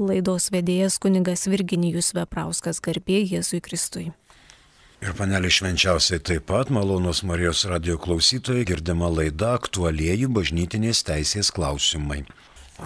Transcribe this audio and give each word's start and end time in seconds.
Laidos 0.00 0.46
vedėjas 0.48 0.94
kuningas 0.96 1.42
Virginijus 1.52 2.14
Veprauskas 2.16 2.78
garbė 2.80 3.18
Jėzui 3.20 3.58
Kristui. 3.60 4.06
Ir 5.04 5.12
panelė 5.18 5.50
švenčiausiai 5.52 6.22
taip 6.24 6.46
pat 6.48 6.70
malonus 6.72 7.20
Marijos 7.28 7.66
radio 7.68 7.98
klausytojai 8.00 8.64
girdima 8.70 9.10
laida 9.12 9.50
aktualieji 9.58 10.30
bažnytinės 10.32 11.02
teisės 11.04 11.52
klausimai. 11.52 12.22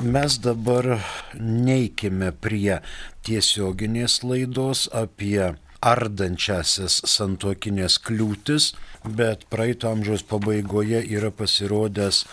Mes 0.03 0.38
dabar 0.42 0.96
neikime 1.38 2.32
prie 2.42 2.81
tiesioginės 3.26 4.24
laidos 4.26 4.88
apie 4.90 5.53
ardančiasis 5.85 6.99
santokinės 7.15 8.01
kliūtis, 8.03 8.72
bet 9.06 9.46
praeito 9.54 9.92
amžiaus 9.92 10.26
pabaigoje 10.26 11.04
yra 11.15 11.31
pasirodęs 11.31 12.24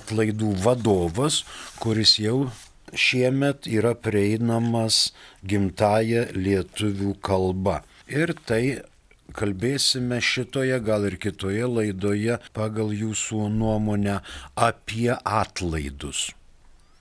atlaidų 0.00 0.56
vadovas, 0.64 1.42
kuris 1.82 2.16
jau 2.22 2.46
šiemet 2.94 3.68
yra 3.70 3.94
prieinamas 3.94 5.10
gimtaja 5.46 6.26
lietuvių 6.34 7.14
kalba. 7.24 7.80
Ir 8.10 8.34
tai 8.46 8.80
kalbėsime 9.36 10.18
šitoje, 10.24 10.80
gal 10.82 11.06
ir 11.06 11.16
kitoje 11.22 11.68
laidoje 11.70 12.40
pagal 12.56 12.92
jūsų 12.96 13.46
nuomonę 13.54 14.20
apie 14.58 15.14
atlaidus. 15.14 16.30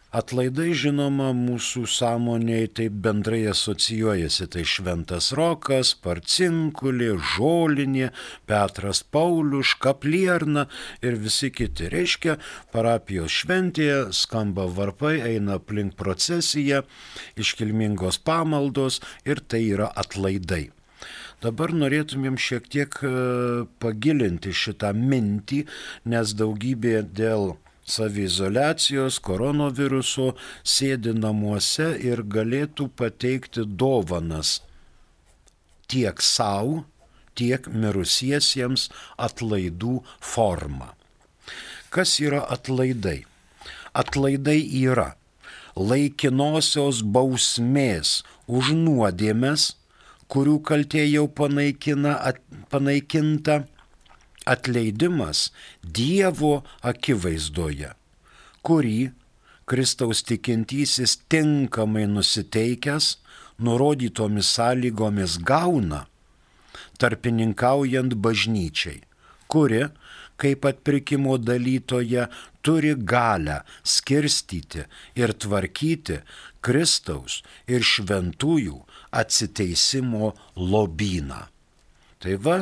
Atlaidai, 0.09 0.71
žinoma, 0.73 1.27
mūsų 1.37 1.83
sąmonėje 1.85 2.69
taip 2.79 2.95
bendrai 3.05 3.43
asocijuojasi. 3.51 4.47
Tai 4.55 4.63
Šventas 4.65 5.27
Rokas, 5.37 5.91
Parcinkulė, 6.01 7.11
Žolinė, 7.35 8.07
Petras 8.49 9.03
Paulius, 9.05 9.75
Kaplierna 9.77 10.65
ir 11.05 11.19
visi 11.21 11.51
kiti. 11.53 11.91
Reiškia, 11.93 12.39
parapijos 12.73 13.37
šventėje 13.43 14.01
skamba 14.17 14.65
varpai, 14.65 15.19
eina 15.29 15.59
aplink 15.61 15.93
procesiją, 16.01 16.81
iškilmingos 17.37 18.17
pamaldos 18.25 19.03
ir 19.29 19.45
tai 19.45 19.61
yra 19.75 19.93
atlaidai. 19.93 20.71
Dabar 21.45 21.69
norėtumėm 21.69 22.41
šiek 22.41 22.65
tiek 22.65 22.97
e, 23.05 23.15
pagilinti 23.77 24.57
šitą 24.57 24.89
mintį, 24.97 25.67
nes 26.09 26.33
daugybė 26.33 27.03
dėl 27.13 27.53
savizolacijos, 27.89 29.19
koronaviruso 29.25 30.33
sėdi 30.63 31.15
namuose 31.17 31.91
ir 32.05 32.23
galėtų 32.35 32.89
pateikti 32.99 33.65
dovanas 33.65 34.59
tiek 35.89 36.21
savo, 36.21 36.83
tiek 37.37 37.67
mirusiesiems 37.71 38.89
atlaidų 39.17 39.99
forma. 40.19 40.93
Kas 41.89 42.19
yra 42.21 42.43
atlaidai? 42.53 43.23
Atlaidai 43.97 44.59
yra 44.83 45.15
laikinosios 45.79 47.01
bausmės 47.15 48.19
už 48.47 48.73
nuodėmės, 48.77 49.73
kurių 50.29 50.59
kaltė 50.65 51.05
jau 51.07 51.25
panaikina, 51.39 52.13
at, 52.29 52.41
panaikinta, 52.69 53.63
atleidimas 54.53 55.49
Dievo 55.83 56.59
akivaizdoje, 56.85 57.93
kurį 58.65 59.11
Kristaus 59.69 60.23
tikintysis 60.25 61.19
tinkamai 61.29 62.07
nusiteikęs, 62.09 63.17
nurodytomis 63.61 64.47
sąlygomis 64.55 65.37
gauna, 65.45 66.05
tarpininkaujant 66.97 68.15
bažnyčiai, 68.23 69.03
kuri, 69.51 69.83
kaip 70.39 70.65
atpirkimo 70.65 71.37
dalytoje, 71.37 72.25
turi 72.65 72.95
galę 73.13 73.59
skirstyti 73.83 74.85
ir 75.19 75.35
tvarkyti 75.43 76.19
Kristaus 76.65 77.39
ir 77.67 77.85
šventųjų 77.85 78.79
atsiteisimo 79.21 80.33
lobyną. 80.55 81.45
Tai 82.19 82.35
va, 82.43 82.57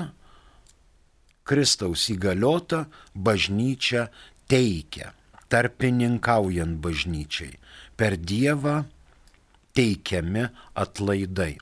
Kristaus 1.47 2.09
įgaliota 2.11 2.85
bažnyčia 3.15 4.07
teikia, 4.51 5.13
tarpininkaujant 5.51 6.79
bažnyčiai, 6.83 7.55
per 7.95 8.17
Dievą 8.19 8.83
teikiami 9.77 10.47
atlaidai. 10.75 11.55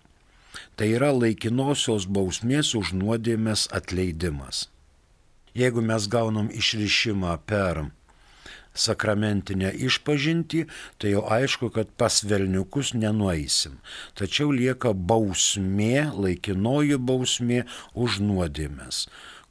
Tai 0.76 0.88
yra 0.88 1.12
laikinosios 1.12 2.08
bausmės 2.08 2.74
už 2.80 2.96
nuodėmės 2.96 3.68
atleidimas. 3.76 4.70
Jeigu 5.56 5.84
mes 5.84 6.08
gaunam 6.12 6.50
išrišimą 6.52 7.36
per 7.48 7.86
sakramentinę 8.76 9.72
išpažinti, 9.88 10.66
tai 11.00 11.14
jau 11.16 11.24
aišku, 11.32 11.70
kad 11.72 11.92
pas 11.96 12.24
velniukus 12.28 12.92
nenueisim. 12.94 13.80
Tačiau 14.20 14.52
lieka 14.52 14.92
bausmė, 14.92 16.12
laikinoji 16.12 17.00
bausmė 17.00 17.64
už 17.96 18.20
nuodėmės, 18.24 19.06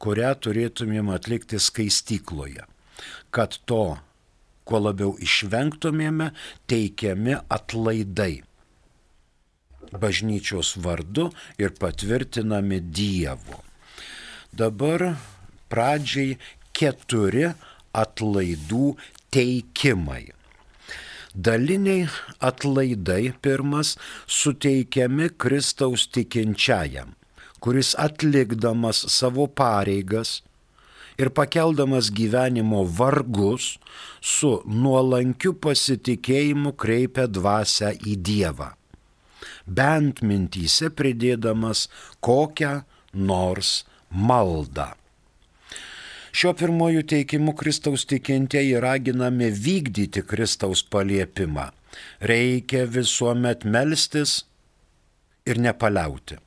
kurią 0.04 0.32
turėtumėm 0.46 1.12
atlikti 1.14 1.60
skaistykloje. 1.60 2.66
Kad 3.34 3.56
to, 3.68 3.96
kuo 4.68 4.80
labiau 4.80 5.14
išvengtumėme, 5.24 6.32
teikiami 6.70 7.38
atlaidai 7.56 8.34
bažnyčios 10.00 10.74
vardu 10.76 11.30
ir 11.58 11.74
patvirtinami 11.80 12.80
Dievu. 12.80 13.58
Dabar 14.54 15.14
pradžiai 15.70 16.38
keturi 16.74 17.50
atlaidų 17.94 18.94
teikimai. 19.34 20.24
Daliniai 21.34 22.06
atlaidai 22.38 23.34
pirmas 23.42 23.96
suteikiami 24.30 25.32
Kristaus 25.34 26.06
tikinčiajam, 26.14 27.16
kuris 27.64 27.94
atlikdamas 27.96 28.98
savo 29.08 29.46
pareigas 29.48 30.42
ir 31.18 31.30
pakeldamas 31.38 32.10
gyvenimo 32.18 32.82
vargus 32.98 33.68
su 34.20 34.50
nuolankiu 34.66 35.54
pasitikėjimu 35.64 36.74
kreipia 36.84 37.24
dvasę 37.30 37.94
į 38.04 38.18
Dievą, 38.28 38.68
bent 39.64 40.20
mintyse 40.26 40.90
pridėdamas 40.90 41.86
kokią 42.20 42.74
nors 43.30 43.72
maldą. 44.10 44.90
Šio 46.34 46.50
pirmojų 46.58 47.04
teikimų 47.12 47.54
Kristaus 47.54 48.02
tikintieji 48.10 48.80
raginami 48.82 49.52
vykdyti 49.54 50.24
Kristaus 50.26 50.82
paliepimą. 50.82 51.68
Reikia 52.18 52.88
visuomet 52.90 53.62
melstis 53.64 54.40
ir 55.46 55.62
nepaliauti. 55.62 56.40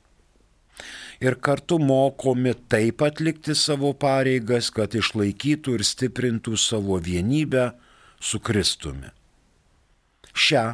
Ir 1.20 1.34
kartu 1.42 1.80
mokomi 1.82 2.54
taip 2.70 3.02
atlikti 3.02 3.54
savo 3.58 3.90
pareigas, 3.92 4.70
kad 4.70 4.94
išlaikytų 4.94 5.78
ir 5.78 5.86
stiprintų 5.86 6.54
savo 6.54 7.00
vienybę 7.02 7.72
su 8.20 8.38
Kristumi. 8.38 9.10
Šią 10.34 10.66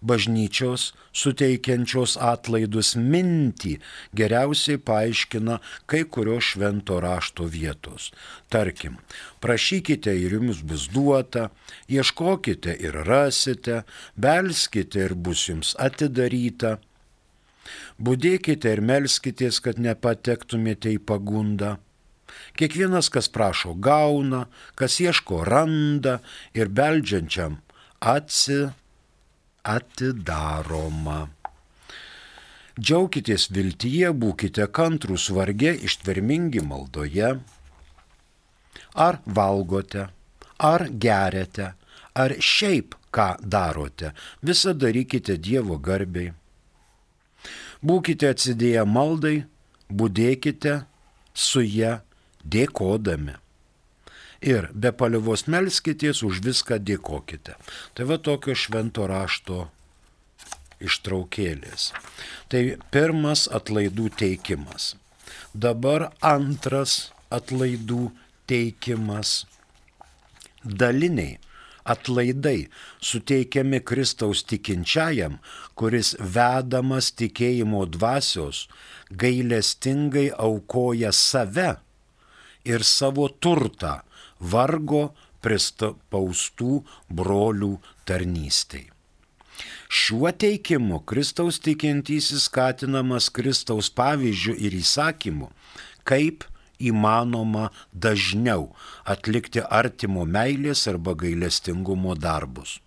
bažnyčios 0.00 0.90
suteikiančios 1.12 2.16
atlaidus 2.22 2.94
mintį 2.96 3.76
geriausiai 4.16 4.80
paaiškina 4.90 5.58
kai 5.90 6.02
kurios 6.14 6.52
švento 6.52 7.00
rašto 7.04 7.48
vietos. 7.50 8.10
Tarkim, 8.48 8.96
prašykite 9.44 10.14
ir 10.16 10.38
jums 10.38 10.62
bus 10.64 10.88
duota, 10.94 11.48
ieškokite 11.88 12.76
ir 12.80 13.02
rasite, 13.08 13.82
belskite 14.16 15.08
ir 15.08 15.14
bus 15.14 15.48
jums 15.50 15.74
atidaryta. 15.78 16.78
Būdėkite 17.98 18.74
ir 18.74 18.80
melskitės, 18.80 19.60
kad 19.60 19.78
nepatektumėte 19.78 20.92
į 20.96 21.00
pagundą. 21.04 21.76
Kiekvienas, 22.56 23.10
kas 23.10 23.28
prašo, 23.28 23.74
gauna, 23.74 24.46
kas 24.78 25.00
ieško, 25.02 25.42
randa 25.46 26.20
ir 26.54 26.70
beldžiančiam 26.70 27.58
atsiprašo 28.00 28.78
atidaroma. 29.64 31.28
Džiaukitės 32.80 33.50
viltyje, 33.52 34.12
būkite 34.16 34.66
kantrus 34.72 35.28
vargė, 35.36 35.74
ištvermingi 35.84 36.62
maldoje. 36.64 37.34
Ar 38.94 39.20
valgote, 39.26 40.06
ar 40.56 40.86
geriate, 41.04 41.74
ar 42.14 42.34
šiaip 42.40 42.96
ką 43.12 43.34
darote, 43.42 44.14
visą 44.42 44.72
darykite 44.72 45.36
Dievo 45.36 45.76
garbiai. 45.78 46.32
Būkite 47.82 48.32
atsidėję 48.34 48.84
maldai, 48.84 49.36
būdėkite 49.88 50.80
su 51.34 51.62
ją 51.64 52.00
dėkodami 52.44 53.38
ir 54.40 54.70
be 54.72 54.92
palievos 54.92 55.46
melskitės, 55.52 56.22
už 56.24 56.40
viską 56.44 56.80
dėkokite. 56.80 57.56
Tai 57.94 58.04
va 58.08 58.16
tokio 58.18 58.56
švento 58.56 59.06
rašto 59.08 59.68
ištraukėlės. 60.80 61.90
Tai 62.48 62.62
pirmas 62.92 63.46
atlaidų 63.52 64.08
teikimas. 64.16 64.94
Dabar 65.52 66.10
antras 66.24 67.12
atlaidų 67.30 68.10
teikimas. 68.48 69.44
Daliniai 70.64 71.38
atlaidai 71.84 72.68
suteikiami 73.00 73.80
Kristaus 73.80 74.44
tikinčiajam, 74.44 75.38
kuris 75.74 76.14
vedamas 76.20 77.10
tikėjimo 77.16 77.86
dvasios, 77.96 78.66
gailestingai 79.10 80.30
aukoja 80.36 81.12
save 81.12 81.74
ir 82.64 82.84
savo 82.84 83.28
turtą 83.28 84.00
vargo 84.40 85.10
pristapaustų 85.40 86.80
brolių 87.08 87.74
tarnystei. 88.08 88.88
Šiuo 89.90 90.30
teikimu 90.30 91.00
Kristaus 91.08 91.58
tikintysis 91.64 92.46
skatinamas 92.46 93.26
Kristaus 93.34 93.90
pavyzdžių 93.90 94.54
ir 94.66 94.76
įsakymu, 94.78 95.50
kaip 96.06 96.46
įmanoma 96.80 97.70
dažniau 97.92 98.70
atlikti 99.04 99.62
artimo 99.80 100.26
meilės 100.26 100.86
arba 100.90 101.14
gailestingumo 101.14 102.16
darbus. 102.16 102.78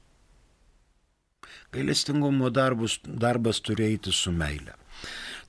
Gailestingumo 1.73 2.49
darbus, 2.53 2.99
darbas 3.05 3.61
turi 3.65 3.93
eiti 3.93 4.13
su 4.13 4.31
meile. 4.31 4.75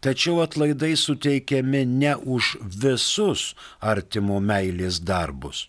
Tačiau 0.05 0.43
atlaidai 0.45 0.97
suteikiami 1.01 1.85
ne 1.89 2.13
už 2.37 2.57
visus 2.61 3.55
artimo 3.81 4.41
meilės 4.41 5.01
darbus, 5.01 5.69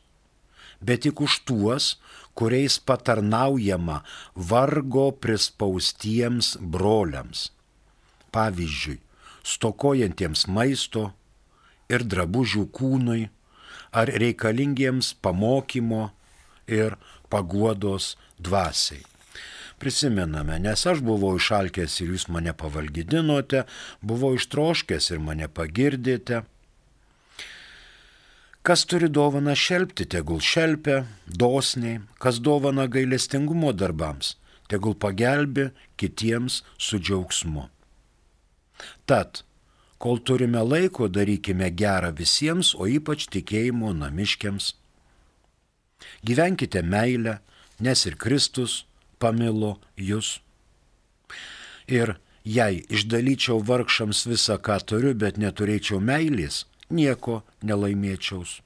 bet 0.84 1.06
tik 1.06 1.22
už 1.24 1.40
tuos, 1.48 1.96
kuriais 2.36 2.76
patarnaujama 2.84 4.02
vargo 4.36 5.08
prispaustiems 5.24 6.58
broliams. 6.60 7.50
Pavyzdžiui, 8.36 9.00
stokojantiems 9.44 10.48
maisto 10.52 11.14
ir 11.90 12.06
drabužių 12.06 12.66
kūnui, 12.76 13.28
ar 13.96 14.12
reikalingiems 14.12 15.14
pamokymo 15.24 16.10
ir 16.68 16.98
paguodos 17.30 18.16
dvasiai. 18.40 19.04
Prisimename, 19.80 20.58
nes 20.64 20.86
aš 20.88 21.02
buvau 21.04 21.36
išalkęs 21.36 22.00
ir 22.02 22.14
jūs 22.16 22.30
mane 22.32 22.54
pavalgydinote, 22.56 23.66
buvau 24.00 24.36
ištroškęs 24.40 25.12
ir 25.12 25.24
mane 25.24 25.50
pagirdėte 25.52 26.46
Kas 28.66 28.82
turi 28.90 29.12
dovaną 29.14 29.54
šelbti, 29.54 30.08
tegul 30.10 30.40
šelpia 30.42 31.04
dosniai, 31.42 32.00
kas 32.18 32.40
dovana 32.42 32.88
gailestingumo 32.90 33.70
darbams, 33.78 34.32
tegul 34.72 34.96
pagelbi 34.98 35.68
kitiems 36.02 36.64
su 36.82 36.98
džiaugsmu. 36.98 37.68
Tad, 39.06 39.44
kol 40.06 40.20
turime 40.22 40.62
laiko, 40.62 41.08
darykime 41.10 41.72
gerą 41.74 42.12
visiems, 42.14 42.76
o 42.78 42.86
ypač 42.86 43.24
tikėjimo 43.34 43.90
namiškiams. 43.98 44.68
Gyvenkite 46.22 46.84
meilę, 46.86 47.40
nes 47.82 48.04
ir 48.06 48.14
Kristus 48.22 48.84
pamilo 49.18 49.72
jūs. 49.98 50.28
Ir 51.90 52.12
jei 52.46 52.84
išdalyčiau 52.86 53.64
vargšams 53.66 54.20
visą, 54.30 54.60
ką 54.62 54.76
turiu, 54.92 55.16
bet 55.18 55.40
neturėčiau 55.42 55.98
meilės, 55.98 56.68
nieko 56.94 57.40
nelaimėčiaus. 57.66 58.60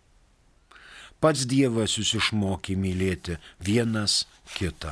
Pats 1.23 1.45
Dievas 1.47 1.95
jūs 1.95 2.17
išmokė 2.19 2.75
mylėti 2.75 3.37
vienas 3.63 4.25
kitą. 4.57 4.91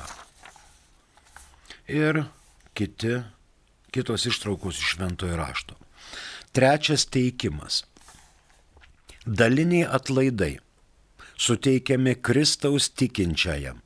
Ir 1.92 2.22
kiti, 2.72 3.18
kitos 3.92 4.30
ištraukos 4.32 4.80
iš 4.80 4.94
šventojo 4.96 5.36
rašto. 5.44 5.76
Trečias 6.58 7.06
teikimas. 7.06 7.84
Daliniai 9.28 9.86
atlaidai 9.98 10.58
suteikiami 11.38 12.16
Kristaus 12.16 12.90
tikinčiajam, 12.98 13.78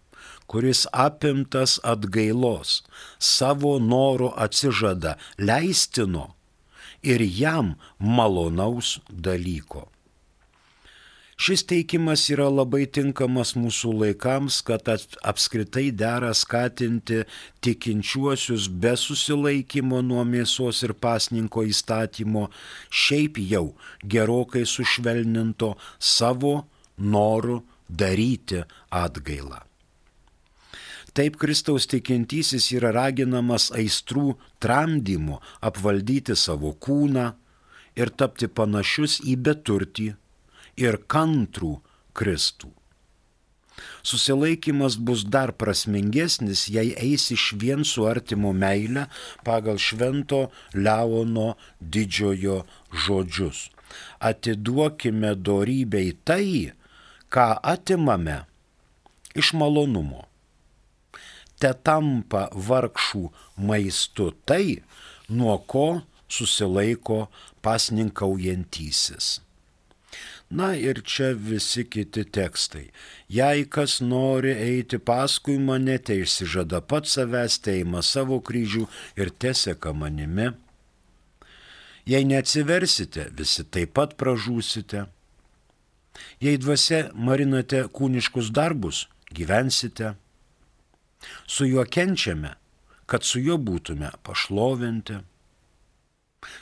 kuris 0.47 0.85
apimtas 0.93 1.73
atgailos, 1.83 2.77
savo 3.19 3.73
norų 3.75 4.31
atsižada 4.45 5.17
leistino 5.35 6.29
ir 7.03 7.19
jam 7.19 7.75
malonaus 7.99 9.01
dalyko. 9.11 9.90
Šis 11.41 11.63
teikimas 11.65 12.27
yra 12.29 12.45
labai 12.53 12.83
tinkamas 12.85 13.55
mūsų 13.57 13.91
laikams, 13.97 14.59
kad 14.61 14.85
apskritai 15.25 15.87
dera 15.89 16.35
skatinti 16.37 17.23
tikinčiuosius 17.65 18.67
be 18.83 18.91
susilaikymo 18.93 20.03
nuo 20.05 20.21
mėsos 20.33 20.83
ir 20.85 20.93
pasninko 20.93 21.63
įstatymo, 21.71 22.45
šiaip 22.93 23.41
jau 23.41 23.63
gerokai 24.05 24.67
sušvelninto 24.69 25.71
savo 25.97 26.53
noru 27.15 27.63
daryti 27.89 28.61
atgailą. 29.01 29.65
Taip 31.17 31.41
Kristaus 31.41 31.89
tikintysis 31.89 32.69
yra 32.77 32.93
raginamas 33.01 33.71
aistrų 33.73 34.37
tramdymu 34.61 35.41
apvaldyti 35.65 36.37
savo 36.37 36.77
kūną 36.77 37.31
ir 37.97 38.13
tapti 38.13 38.45
panašius 38.45 39.23
į 39.25 39.39
beturtį 39.49 40.11
ir 40.77 40.99
kantrų 41.11 41.79
Kristų. 42.17 42.71
Susilaikimas 44.05 44.97
bus 44.97 45.23
dar 45.25 45.53
prasmingesnis, 45.57 46.67
jei 46.69 46.93
eis 46.97 47.29
iš 47.33 47.51
vien 47.61 47.85
su 47.87 48.05
artimo 48.09 48.51
meile 48.53 49.07
pagal 49.47 49.79
švento 49.81 50.49
Leono 50.73 51.55
didžiojo 51.81 52.61
žodžius. 52.91 53.69
Atiduokime 54.19 55.33
dorybei 55.35 56.13
tai, 56.23 56.73
ką 57.33 57.47
atimame 57.73 58.43
iš 59.35 59.53
malonumo 59.57 60.27
te 61.61 61.71
tampa 61.85 62.47
vargšų 62.69 63.27
maistu 63.69 64.31
tai, 64.49 64.81
nuo 65.29 65.57
ko 65.71 66.01
susilaiko 66.31 67.27
pasninkaujantysis. 67.65 69.39
Na 70.51 70.73
ir 70.75 70.99
čia 71.07 71.31
visi 71.31 71.85
kiti 71.87 72.25
tekstai. 72.27 72.89
Jei 73.31 73.63
kas 73.71 74.01
nori 74.03 74.51
eiti 74.51 74.99
paskui 74.99 75.55
mane, 75.57 75.95
tai 75.97 76.17
išsižada 76.25 76.81
pats 76.83 77.15
savęs, 77.15 77.55
teima 77.63 78.03
savo 78.03 78.41
kryžių 78.43 78.83
ir 79.15 79.31
teseka 79.31 79.93
manimi. 79.95 80.49
Jei 82.05 82.27
neatsiversite, 82.27 83.29
visi 83.31 83.63
taip 83.63 83.95
pat 83.95 84.17
pražūsite. 84.19 85.05
Jei 86.43 86.59
dvasia 86.59 87.05
marinate 87.15 87.85
kūniškus 87.87 88.51
darbus, 88.51 89.05
gyvensite. 89.31 90.15
Su 91.47 91.63
juo 91.69 91.85
kenčiame, 91.87 92.57
kad 93.07 93.23
su 93.23 93.39
juo 93.39 93.55
būtume 93.55 94.11
pašlovinti. 94.27 95.21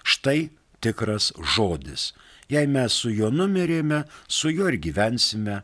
Štai 0.04 0.50
tikras 0.84 1.32
žodis. 1.56 2.12
Jei 2.50 2.66
mes 2.68 2.96
su 3.02 3.12
juo 3.14 3.30
numirėme, 3.30 4.04
su 4.28 4.50
juo 4.50 4.70
ir 4.72 4.80
gyvensime. 4.82 5.62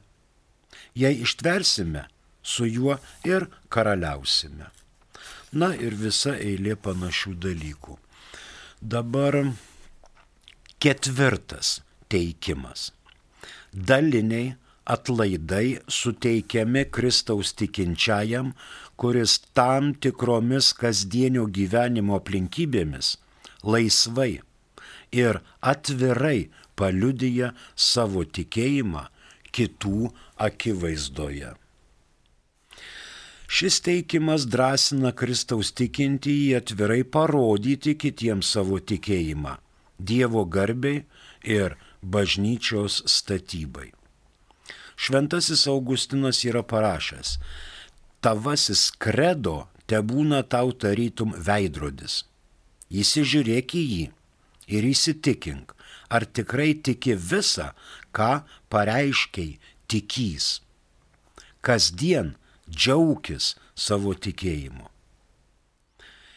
Jei 0.96 1.22
ištversime, 1.26 2.06
su 2.44 2.68
juo 2.70 3.00
ir 3.26 3.48
karaliausime. 3.74 4.70
Na 5.58 5.72
ir 5.76 5.96
visa 5.98 6.36
eilė 6.38 6.76
panašių 6.76 7.34
dalykų. 7.42 7.98
Dabar 8.82 9.40
ketvirtas 10.84 11.80
teikimas. 12.12 12.92
Daliniai 13.74 14.54
atlaidai 14.86 15.80
suteikiami 15.90 16.86
Kristaus 16.94 17.56
tikinčiajam, 17.58 18.54
kuris 18.96 19.40
tam 19.58 19.96
tikromis 19.98 20.70
kasdienio 20.78 21.48
gyvenimo 21.50 22.20
aplinkybėmis 22.20 23.16
laisvai 23.66 24.36
ir 25.16 25.42
atvirai 25.62 26.52
paliudyja 26.80 27.52
savo 27.76 28.24
tikėjimą 28.26 29.06
kitų 29.56 30.10
akivaizdoje. 30.48 31.54
Šis 33.46 33.78
teikimas 33.86 34.48
drąsina 34.50 35.12
Kristaus 35.16 35.70
tikintįjį 35.78 36.56
atvirai 36.58 37.04
parodyti 37.06 37.94
kitiems 37.96 38.50
savo 38.58 38.82
tikėjimą 38.82 39.60
Dievo 39.96 40.44
garbiai 40.52 41.06
ir 41.46 41.78
bažnyčios 42.02 43.04
statybai. 43.08 43.94
Šventasis 44.96 45.68
Augustinas 45.72 46.42
yra 46.48 46.64
parašęs, 46.64 47.38
tavasis 48.20 48.90
kredo 48.98 49.68
te 49.86 50.02
būna 50.02 50.42
tau 50.50 50.74
tarytum 50.74 51.36
veidrodis. 51.48 52.24
Įsižiūrėk 52.92 53.76
į 53.76 53.84
jį 53.86 54.06
ir 54.78 54.88
įsitikink, 54.90 55.75
ar 56.10 56.26
tikrai 56.26 56.74
tiki 56.86 57.16
visą, 57.16 57.72
ką 58.16 58.44
pareiškiai 58.70 59.60
tikys. 59.88 60.62
Kasdien 61.66 62.36
džiaukis 62.70 63.56
savo 63.76 64.14
tikėjimu. 64.14 64.90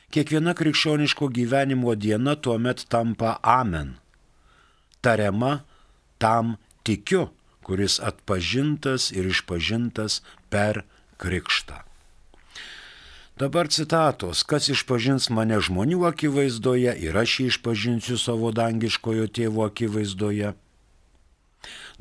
Kiekviena 0.09 0.55
krikščioniško 0.57 1.29
gyvenimo 1.37 1.93
diena 1.95 2.37
tuomet 2.37 2.87
tampa 2.89 3.37
amen. 3.43 3.99
Tariama 5.05 5.61
tam 6.19 6.57
tikiu 6.83 7.29
kuris 7.69 7.99
atpažintas 8.01 9.11
ir 9.13 9.29
išpažintas 9.29 10.23
per 10.49 10.81
krikštą. 11.21 11.88
Dabar 13.39 13.69
citatos, 13.71 14.41
kas 14.43 14.67
išpažins 14.73 15.29
mane 15.31 15.61
žmonių 15.63 16.01
akivaizdoje 16.09 16.91
ir 17.07 17.19
aš 17.21 17.35
jį 17.39 17.45
išpažinsiu 17.53 18.17
savo 18.19 18.51
dangiškojo 18.51 19.29
tėvo 19.31 19.63
akivaizdoje. 19.69 20.57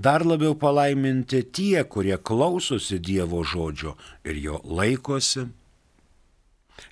Dar 0.02 0.26
labiau 0.26 0.56
palaiminti 0.58 1.44
tie, 1.46 1.84
kurie 1.86 2.18
klausosi 2.18 2.98
Dievo 2.98 3.44
žodžio 3.46 3.94
ir 4.26 4.42
jo 4.42 4.58
laikosi. 4.66 5.46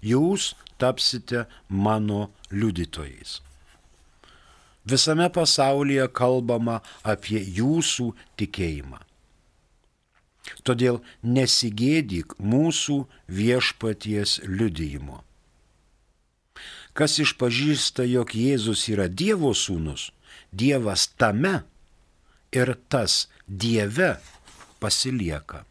Jūs 0.05 0.53
tapsite 0.77 1.47
mano 1.69 2.29
liudytojais. 2.53 3.39
Visame 4.85 5.25
pasaulyje 5.33 6.05
kalbama 6.13 6.83
apie 7.01 7.41
jūsų 7.41 8.11
tikėjimą. 8.37 9.01
Todėl 10.65 11.01
nesigėdyk 11.21 12.33
mūsų 12.41 13.03
viešpaties 13.29 14.39
liudijimo. 14.49 15.21
Kas 16.95 17.19
išpažįsta, 17.21 18.05
jog 18.07 18.33
Jėzus 18.33 18.87
yra 18.89 19.05
Dievo 19.11 19.51
sūnus, 19.53 20.09
Dievas 20.55 21.09
tame 21.19 21.59
ir 22.55 22.71
tas 22.89 23.27
Dieve 23.45 24.15
pasilieka. 24.79 25.65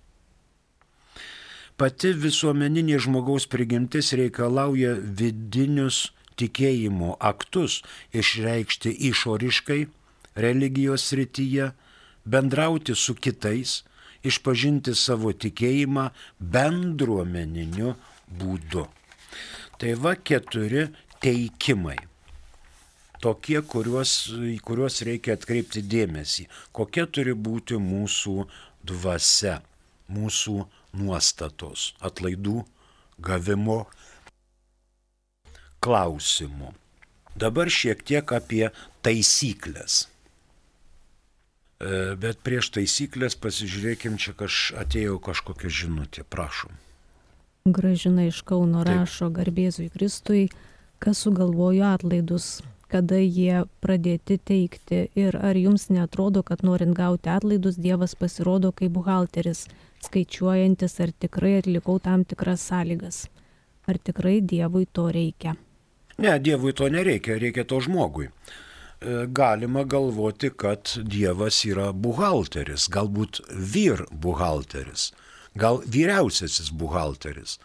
Pati 1.80 2.12
visuomeninė 2.14 3.00
žmogaus 3.02 3.48
prigimtis 3.50 4.12
reikalauja 4.14 4.92
vidinius 4.94 6.12
tikėjimo 6.38 7.16
aktus 7.18 7.80
išreikšti 8.14 8.92
išoriškai 9.10 9.80
religijos 10.44 11.08
srityje, 11.10 11.72
bendrauti 12.24 12.94
su 12.94 13.14
kitais, 13.14 13.82
išpažinti 14.26 14.94
savo 14.98 15.32
tikėjimą 15.32 16.08
bendruomeniniu 16.40 17.94
būdu. 18.40 18.86
Tai 19.78 19.94
va 20.00 20.14
keturi 20.16 20.88
teikimai. 21.22 21.98
Tokie, 23.24 23.56
kuriuos, 23.64 24.12
į 24.36 24.58
kuriuos 24.64 25.00
reikia 25.08 25.38
atkreipti 25.38 25.80
dėmesį. 25.88 26.44
Kokia 26.76 27.06
turi 27.08 27.32
būti 27.32 27.78
mūsų 27.80 28.44
dvasia, 28.84 29.58
mūsų 30.12 30.56
nuostatos, 31.00 31.94
atlaidų 32.04 32.60
gavimo 33.24 33.84
klausimų. 35.84 36.74
Dabar 37.34 37.72
šiek 37.72 38.04
tiek 38.06 38.36
apie 38.36 38.68
taisyklės. 39.02 40.04
E, 41.84 42.14
bet 42.16 42.40
prieš 42.46 42.70
taisyklės 42.72 43.36
pasižiūrėkim, 43.36 44.16
čia 44.16 44.32
kaž, 44.38 44.72
atėjo 44.80 45.18
kažkokia 45.20 45.68
žinutė, 45.68 46.24
prašom. 46.24 46.72
Gražina 47.68 48.28
iš 48.28 48.40
Kauno 48.48 48.84
Taip. 48.84 49.02
rašo 49.02 49.28
garbėzui 49.32 49.90
Kristui, 49.92 50.46
kas 51.00 51.20
sugalvojo 51.26 51.84
atlaidus, 51.90 52.62
kada 52.88 53.18
jie 53.20 53.64
pradėti 53.84 54.38
teikti 54.38 55.02
ir 55.18 55.36
ar 55.36 55.58
jums 55.60 55.88
netrodo, 55.92 56.44
kad 56.46 56.64
norint 56.64 56.96
gauti 56.96 57.32
atlaidus 57.32 57.76
Dievas 57.76 58.16
pasirodo 58.16 58.72
kaip 58.72 58.94
buhalteris, 58.96 59.66
skaičiuojantis, 60.06 60.98
ar 61.04 61.12
tikrai 61.24 61.58
atlikau 61.60 61.98
tam 62.00 62.24
tikras 62.24 62.64
sąlygas. 62.70 63.24
Ar 63.88 64.00
tikrai 64.00 64.38
Dievui 64.40 64.86
to 64.92 65.10
reikia? 65.12 65.56
Ne, 66.16 66.38
Dievui 66.40 66.72
to 66.72 66.88
nereikia, 66.88 67.36
reikia 67.40 67.64
to 67.68 67.80
žmogui. 67.84 68.30
E, 69.04 69.26
galima 69.26 69.82
galvoti, 69.82 70.48
kad 70.56 70.88
Dievas 71.04 71.58
yra 71.68 71.90
buhalteris, 71.92 72.86
galbūt 72.88 73.42
vyr 73.52 74.00
buhalteris, 74.24 75.10
gal 75.60 75.82
vyriausiasis 75.84 76.70
buhalteris, 76.72 77.58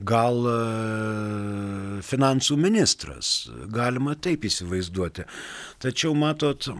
gal 0.00 0.48
e, 0.48 0.54
finansų 2.08 2.56
ministras, 2.64 3.32
galima 3.74 4.16
taip 4.16 4.48
įsivaizduoti. 4.48 5.28
Tačiau 5.84 6.16
matot, 6.16 6.70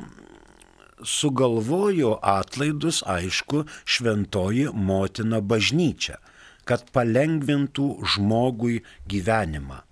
sugalvojo 1.05 2.17
atlaidus, 2.25 3.03
aišku, 3.05 3.67
šventoji 3.85 4.71
motina 4.73 5.43
bažnyčia, 5.45 6.17
kad 6.65 6.89
palengvintų 6.97 7.91
žmogui 8.15 8.81
gyvenimą. 9.11 9.83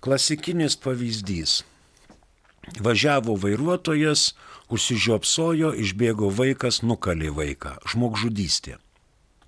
Klasikinis 0.00 0.80
pavyzdys 0.80 1.60
Važiavo 2.80 3.34
vairuotojas, 3.40 4.34
užsižiopsojo, 4.70 5.72
išbėgo 5.84 6.28
vaikas, 6.34 6.82
nukalė 6.84 7.32
vaiką. 7.34 7.78
Žmogžudystė. 7.88 8.76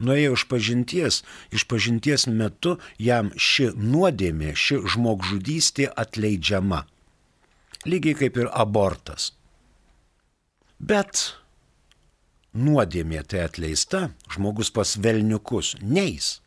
Nuėjo 0.02 0.33
iš 0.35 0.47
pažinties, 0.50 1.21
iš 1.54 1.66
pažinties 1.71 2.26
metu 2.26 2.78
jam 2.99 3.31
ši 3.37 3.71
nuodėmė, 3.78 4.57
ši 4.59 4.81
žmogžudystė 4.95 5.92
atleidžiama. 6.04 6.83
Lygiai 7.87 8.19
kaip 8.19 8.40
ir 8.42 8.50
abortas. 8.50 9.31
Bet 10.83 11.37
nuodėmė 12.54 13.23
tai 13.31 13.45
atleista, 13.47 14.09
žmogus 14.33 14.73
pas 14.75 14.97
velniukus 14.99 15.76
neis. 15.83 16.40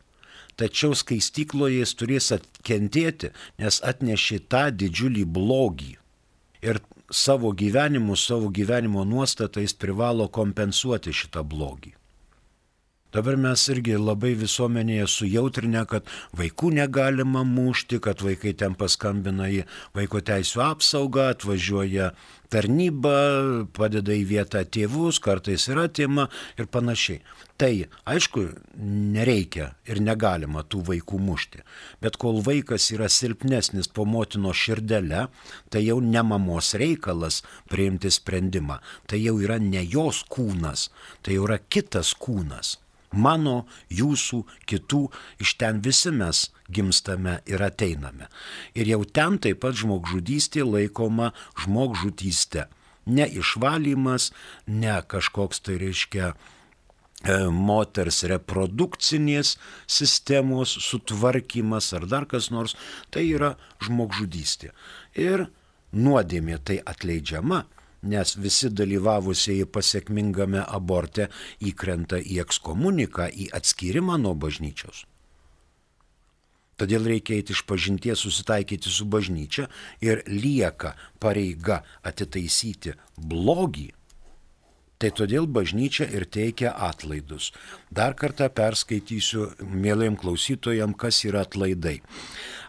Tačiau 0.56 0.96
skaistykloje 0.96 1.80
jis 1.80 1.92
turės 2.00 2.32
atkentėti, 2.36 3.32
nes 3.60 3.80
atnešė 3.84 4.42
tą 4.52 4.68
didžiulį 4.72 5.24
blogį 5.28 5.96
ir 6.66 6.80
savo 7.10 7.52
gyvenimu, 7.52 8.16
savo 8.16 8.50
gyvenimo 8.50 9.04
nuostatais 9.04 9.76
privalo 9.78 10.26
kompensuoti 10.28 11.14
šitą 11.14 11.46
blogį. 11.46 11.94
Dabar 13.14 13.38
mes 13.40 13.62
irgi 13.72 13.94
labai 13.96 14.34
visuomenėje 14.36 15.06
sujautrinę, 15.08 15.84
kad 15.88 16.08
vaikų 16.36 16.72
negalima 16.76 17.46
mušti, 17.48 18.00
kad 18.04 18.20
vaikai 18.20 18.52
ten 18.60 18.74
paskambina 18.76 19.46
į 19.48 19.62
vaiko 19.96 20.20
teisų 20.20 20.60
apsaugą, 20.66 21.30
atvažiuoja 21.32 22.10
tarnyba, 22.52 23.14
padeda 23.78 24.12
į 24.12 24.26
vietą 24.34 24.64
tėvus, 24.66 25.22
kartais 25.22 25.64
yra 25.72 25.86
atima 25.88 26.26
ir 26.58 26.68
panašiai. 26.68 27.22
Tai 27.56 27.86
aišku, 28.04 28.42
nereikia 29.16 29.70
ir 29.88 30.02
negalima 30.04 30.60
tų 30.60 30.82
vaikų 30.90 31.20
mušti. 31.24 31.62
Bet 32.04 32.18
kol 32.20 32.42
vaikas 32.44 32.90
yra 32.92 33.08
silpnesnis 33.08 33.88
po 33.88 34.04
motino 34.04 34.52
širdele, 34.52 35.26
tai 35.72 35.86
jau 35.86 36.02
ne 36.04 36.20
mamos 36.20 36.74
reikalas 36.76 37.40
priimti 37.72 38.12
sprendimą. 38.12 38.82
Tai 39.08 39.20
jau 39.22 39.38
yra 39.40 39.56
ne 39.56 39.80
jos 39.88 40.20
kūnas, 40.28 40.90
tai 41.24 41.38
jau 41.38 41.46
yra 41.48 41.56
kitas 41.72 42.12
kūnas 42.12 42.76
mano, 43.16 43.64
jūsų, 43.92 44.42
kitų, 44.68 45.02
iš 45.42 45.56
ten 45.60 45.80
visi 45.84 46.12
mes 46.12 46.46
gimstame 46.68 47.40
ir 47.48 47.62
ateiname. 47.62 48.28
Ir 48.74 48.90
jau 48.92 49.04
ten 49.04 49.38
taip 49.42 49.62
pat 49.64 49.78
žmogžudystė 49.78 50.66
laikoma 50.66 51.32
žmogžudystė. 51.62 52.66
Ne 53.06 53.26
išvalymas, 53.30 54.32
ne 54.66 54.98
kažkoks 55.06 55.62
tai 55.62 55.78
reiškia 55.78 56.34
moters 57.52 58.22
reprodukcinės 58.30 59.56
sistemos 59.86 60.72
sutvarkymas 60.88 61.92
ar 61.96 62.06
dar 62.10 62.26
kas 62.30 62.50
nors, 62.54 62.76
tai 63.10 63.26
yra 63.32 63.54
žmogžudystė. 63.84 64.72
Ir 65.14 65.48
nuodėmė 65.96 66.60
tai 66.64 66.78
atleidžiama, 66.84 67.64
nes 68.06 68.36
visi 68.38 68.70
dalyvavusieji 68.70 69.66
pasiekmingame 69.72 70.62
aborte 70.62 71.28
įkrenta 71.60 72.20
į 72.20 72.40
ekskomuniką, 72.44 73.28
į 73.32 73.50
atskyrimą 73.56 74.18
nuo 74.22 74.34
bažnyčios. 74.38 75.04
Todėl 76.76 77.06
reikia 77.08 77.38
eiti 77.38 77.54
iš 77.56 77.62
pažinties, 77.64 78.20
susitaikyti 78.20 78.90
su 78.92 79.06
bažnyčia 79.08 79.64
ir 80.04 80.20
lieka 80.28 80.92
pareiga 81.20 81.80
atitaisyti 82.04 82.92
blogį 83.16 83.88
Tai 84.96 85.10
todėl 85.12 85.44
bažnyčia 85.44 86.06
ir 86.08 86.24
teikia 86.32 86.70
atlaidus. 86.72 87.50
Dar 87.92 88.14
kartą 88.16 88.48
perskaitysiu 88.48 89.50
mėlym 89.60 90.16
klausytojam, 90.16 90.94
kas 90.96 91.20
yra 91.28 91.42
atlaidai. 91.44 91.98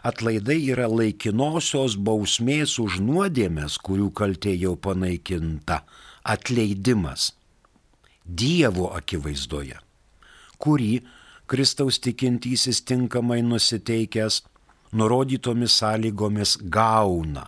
Atlaidai 0.04 0.58
yra 0.74 0.90
laikinosios 0.92 1.96
bausmės 1.96 2.76
už 2.84 3.00
nuodėmės, 3.06 3.78
kurių 3.80 4.10
kaltė 4.12 4.52
jau 4.60 4.76
panaikinta. 4.76 5.82
Atleidimas. 6.28 7.32
Dievo 8.28 8.90
akivaizdoje, 8.92 9.78
kurį 10.60 10.92
Kristaus 11.48 11.96
tikintysis 12.04 12.82
tinkamai 12.84 13.40
nusiteikęs, 13.40 14.42
nurodytomis 14.92 15.80
sąlygomis 15.80 16.58
gauna, 16.68 17.46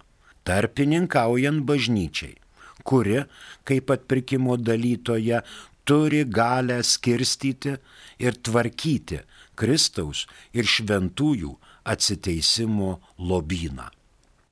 tarpininkaujant 0.49 1.69
bažnyčiai 1.69 2.40
kuri, 2.85 3.23
kaip 3.69 3.91
atpirkimo 3.95 4.57
dalytoja, 4.61 5.43
turi 5.85 6.25
galę 6.25 6.81
skirstyti 6.87 7.77
ir 8.23 8.37
tvarkyti 8.37 9.23
Kristaus 9.59 10.27
ir 10.57 10.69
šventųjų 10.69 11.55
atsiteisimo 11.91 12.99
lobyną. 13.19 13.89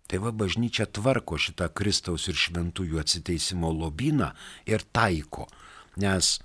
Tai 0.09 0.19
va 0.25 0.33
bažnyčia 0.33 0.87
tvarko 0.89 1.37
šitą 1.37 1.69
Kristaus 1.77 2.31
ir 2.33 2.37
šventųjų 2.41 3.01
atsiteisimo 3.01 3.71
lobyną 3.73 4.33
ir 4.69 4.85
taiko, 4.93 5.47
nes 6.01 6.39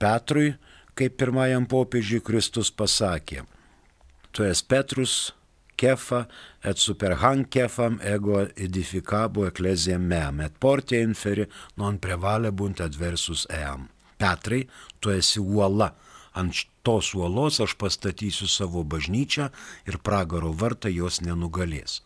Petrui 0.00 0.54
kaip 0.96 1.18
pirmajam 1.20 1.66
popiežiui 1.68 2.22
Kristus 2.24 2.70
pasakė, 2.72 3.44
tu 4.32 4.46
esi 4.48 4.64
Petrus, 4.68 5.16
kefa, 5.76 6.24
et 6.64 6.78
super 6.78 7.16
han 7.22 7.44
kefam 7.44 7.98
ego 8.02 8.40
edificabo 8.56 9.46
ecclesiam 9.48 10.02
meam, 10.02 10.40
et 10.40 10.56
porte 10.58 10.98
inferi 11.00 11.46
non 11.76 12.00
prevale 12.02 12.50
bunt 12.52 12.80
adversus 12.80 13.46
eam. 13.50 13.88
Petrai, 14.16 14.64
tu 15.00 15.12
esi 15.12 15.40
uola, 15.40 15.92
ant 16.36 16.64
tos 16.86 17.12
uolos 17.14 17.60
aš 17.64 17.76
pastatysiu 17.80 18.48
savo 18.48 18.84
bažnyčią 18.84 19.48
ir 19.88 20.00
pragaro 20.04 20.52
vartą 20.52 20.92
jos 20.92 21.20
nenugalės. 21.24 22.02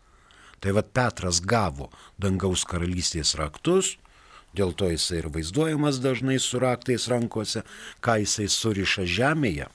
Tai 0.60 0.76
vad 0.76 0.92
Petras 0.92 1.40
gavo 1.40 1.88
dangaus 2.20 2.66
karalystės 2.68 3.34
raktus, 3.40 3.96
dėl 4.56 4.74
to 4.76 4.90
jisai 4.90 5.22
ir 5.22 5.30
vaizduojamas 5.32 6.00
dažnai 6.04 6.38
su 6.42 6.60
raktais 6.60 7.08
rankose, 7.08 7.62
ką 8.04 8.18
jisai 8.22 8.48
suriša 8.50 9.06
žemėje, 9.08 9.70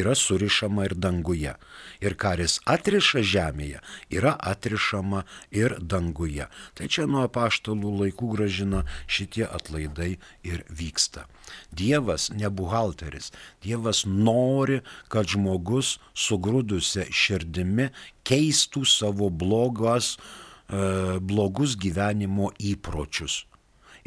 yra 0.00 0.14
surišama 0.18 0.86
ir 0.88 0.94
danguje. 0.94 1.54
Ir 2.02 2.16
karis 2.18 2.58
atriša 2.68 3.22
žemėje, 3.32 3.82
yra 4.10 4.32
atrišama 4.52 5.24
ir 5.54 5.76
danguje. 5.80 6.48
Tai 6.74 6.88
čia 6.88 7.06
nuo 7.10 7.26
apaštalų 7.28 7.92
laikų 8.00 8.32
gražina 8.36 8.82
šitie 9.06 9.44
atlaidai 9.46 10.16
ir 10.46 10.64
vyksta. 10.70 11.26
Dievas 11.70 12.30
ne 12.32 12.48
buhalteris, 12.48 13.32
Dievas 13.62 14.04
nori, 14.06 14.80
kad 15.12 15.28
žmogus 15.28 15.98
sugrūdusią 16.14 17.08
širdimi 17.12 17.90
keistų 18.26 18.84
savo 18.88 19.28
blogas, 19.30 20.16
e, 20.16 21.18
blogus 21.20 21.76
gyvenimo 21.76 22.52
įpročius 22.58 23.42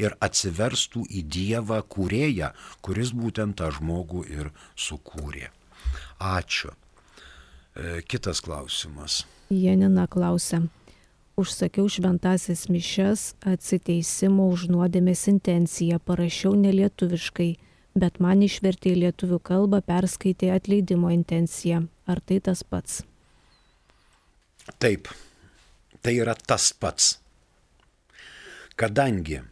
ir 0.02 0.16
atsiverstų 0.20 1.04
į 1.08 1.22
Dievą 1.36 1.80
kūrėją, 1.94 2.52
kuris 2.84 3.12
būtent 3.16 3.58
tą 3.60 3.70
žmogų 3.78 4.26
ir 4.28 4.50
sukūrė. 4.76 5.50
Ačiū. 6.20 6.72
E, 7.76 8.00
kitas 8.08 8.40
klausimas. 8.40 9.24
Janina 9.50 10.06
klausia. 10.06 10.62
Užsakiau 11.36 11.90
šventasis 11.92 12.70
mišes 12.72 13.34
atsiteisimo 13.44 14.46
už 14.48 14.70
nuodėmės 14.72 15.26
intenciją, 15.28 15.98
parašiau 16.00 16.54
nelietuviškai, 16.56 17.50
bet 17.92 18.16
man 18.24 18.40
išvertė 18.46 18.94
į 18.94 19.02
lietuvių 19.02 19.38
kalbą, 19.44 19.82
perskaitė 19.84 20.54
atleidimo 20.54 21.12
intenciją. 21.12 21.82
Ar 22.08 22.22
tai 22.24 22.40
tas 22.40 22.64
pats? 22.64 23.02
Taip, 24.80 25.12
tai 26.00 26.16
yra 26.22 26.32
tas 26.34 26.70
pats. 26.72 27.18
Kadangi 28.80 29.42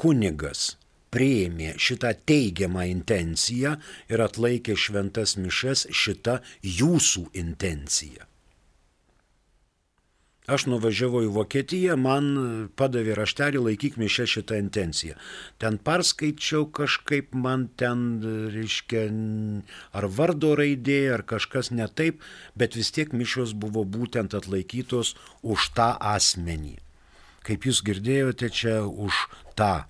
kunigas 0.00 0.78
prieimė 1.14 1.74
šitą 1.80 2.12
teigiamą 2.28 2.86
intenciją 2.92 3.76
ir 4.12 4.24
atlaikė 4.28 4.78
šventas 4.78 5.36
mišes 5.40 5.86
šitą 6.04 6.40
jūsų 6.62 7.28
intenciją. 7.42 8.26
Aš 10.46 10.68
nuvažiavau 10.70 11.24
į 11.26 11.30
Vokietiją, 11.34 11.96
man 11.98 12.26
padavė 12.78 13.16
raštelį 13.18 13.64
laikyk 13.64 13.96
mišę 13.98 14.28
šitą 14.30 14.60
intenciją. 14.62 15.16
Ten 15.58 15.78
perskaičiau 15.82 16.68
kažkaip 16.70 17.34
man 17.34 17.66
ten, 17.74 18.04
reiškia, 18.54 19.08
ar 19.90 20.06
vardo 20.06 20.52
raidė, 20.60 21.00
ar 21.16 21.26
kažkas 21.26 21.72
ne 21.74 21.88
taip, 21.90 22.22
bet 22.54 22.78
vis 22.78 22.92
tiek 22.94 23.10
mišios 23.10 23.56
buvo 23.58 23.82
būtent 23.82 24.38
atlaikytos 24.38 25.16
už 25.42 25.66
tą 25.74 25.90
asmenį. 26.14 26.76
Kaip 27.42 27.66
jūs 27.66 27.82
girdėjote, 27.82 28.50
čia 28.54 28.78
už 28.86 29.26
tą 29.58 29.88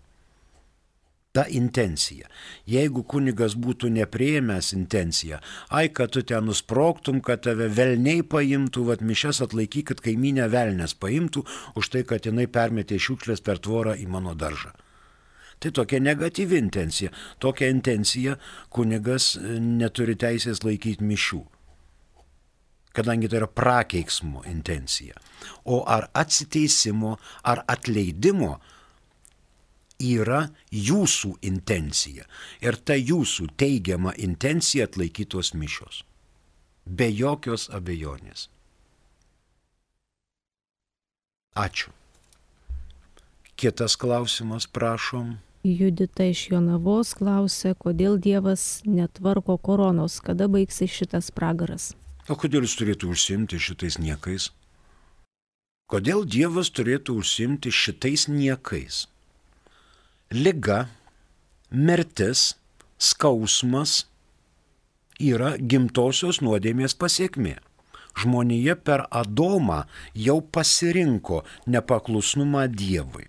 ta 1.36 1.44
intencija. 1.52 2.30
Jeigu 2.70 3.02
kunigas 3.04 3.56
būtų 3.60 3.90
neprieimęs 3.92 4.72
intenciją, 4.76 5.42
ai, 5.68 5.90
kad 5.92 6.14
tu 6.16 6.22
ten 6.24 6.48
nusproktum, 6.48 7.20
kad 7.24 7.44
tave 7.44 7.68
velniai 7.76 8.22
paimtų, 8.24 8.86
vad 8.88 9.04
mišes 9.04 9.42
atlaikyk, 9.44 9.90
kad 9.90 10.00
kaiminė 10.06 10.48
velnės 10.52 10.96
paimtų 10.96 11.44
už 11.76 11.92
tai, 11.92 12.06
kad 12.08 12.24
jinai 12.24 12.48
permetė 12.48 12.96
šiukšlės 12.96 13.44
per 13.44 13.60
tvorą 13.60 13.98
į 14.00 14.08
mano 14.16 14.32
daržą. 14.38 14.72
Tai 15.60 15.72
tokia 15.76 16.00
negatyvi 16.04 16.58
intencija. 16.60 17.12
Tokia 17.40 17.68
intencija 17.72 18.36
kunigas 18.72 19.34
e, 19.36 19.58
neturi 19.60 20.16
teisės 20.16 20.64
laikyti 20.64 21.04
mišių 21.04 21.42
kadangi 22.96 23.28
tai 23.28 23.42
yra 23.42 23.46
prakeiksmo 23.52 24.40
intencija. 24.48 25.18
O 25.68 25.82
ar 25.84 26.06
atsiteisimo, 26.16 27.18
ar 27.44 27.60
atleidimo 27.68 28.54
yra 30.02 30.48
jūsų 30.70 31.36
intencija. 31.46 32.26
Ir 32.60 32.76
ta 32.76 32.96
jūsų 32.96 33.48
teigiama 33.56 34.14
intencija 34.16 34.86
atlaikytos 34.88 35.54
mišios. 35.54 36.02
Be 36.86 37.08
jokios 37.10 37.68
abejonės. 37.72 38.48
Ačiū. 41.56 41.90
Kitas 43.56 43.96
klausimas, 43.96 44.66
prašom. 44.68 45.38
Judita 45.64 46.26
iš 46.28 46.50
Jonavos 46.52 47.14
klausė, 47.16 47.72
kodėl 47.74 48.20
Dievas 48.22 48.84
netvarko 48.84 49.56
koronos, 49.58 50.20
kada 50.20 50.46
baigsis 50.52 50.92
šitas 50.92 51.32
pragaras. 51.34 51.94
O 52.28 52.36
kodėl 52.36 52.66
jis 52.66 52.76
turėtų 52.78 53.10
užsimti 53.14 53.58
šitais 53.58 53.96
niekais? 53.98 54.52
Kodėl 55.90 56.26
Dievas 56.28 56.70
turėtų 56.74 57.16
užsimti 57.22 57.72
šitais 57.72 58.28
niekais? 58.28 59.06
Lyga, 60.30 60.86
mirtis, 61.70 62.54
skausmas 62.98 64.04
yra 65.20 65.56
gimtosios 65.58 66.40
nuodėmės 66.44 66.96
pasiekmė. 66.98 67.56
Žmonija 68.16 68.78
per 68.80 69.04
Adomą 69.12 69.82
jau 70.16 70.38
pasirinko 70.40 71.42
nepaklusnumą 71.68 72.64
Dievui. 72.72 73.26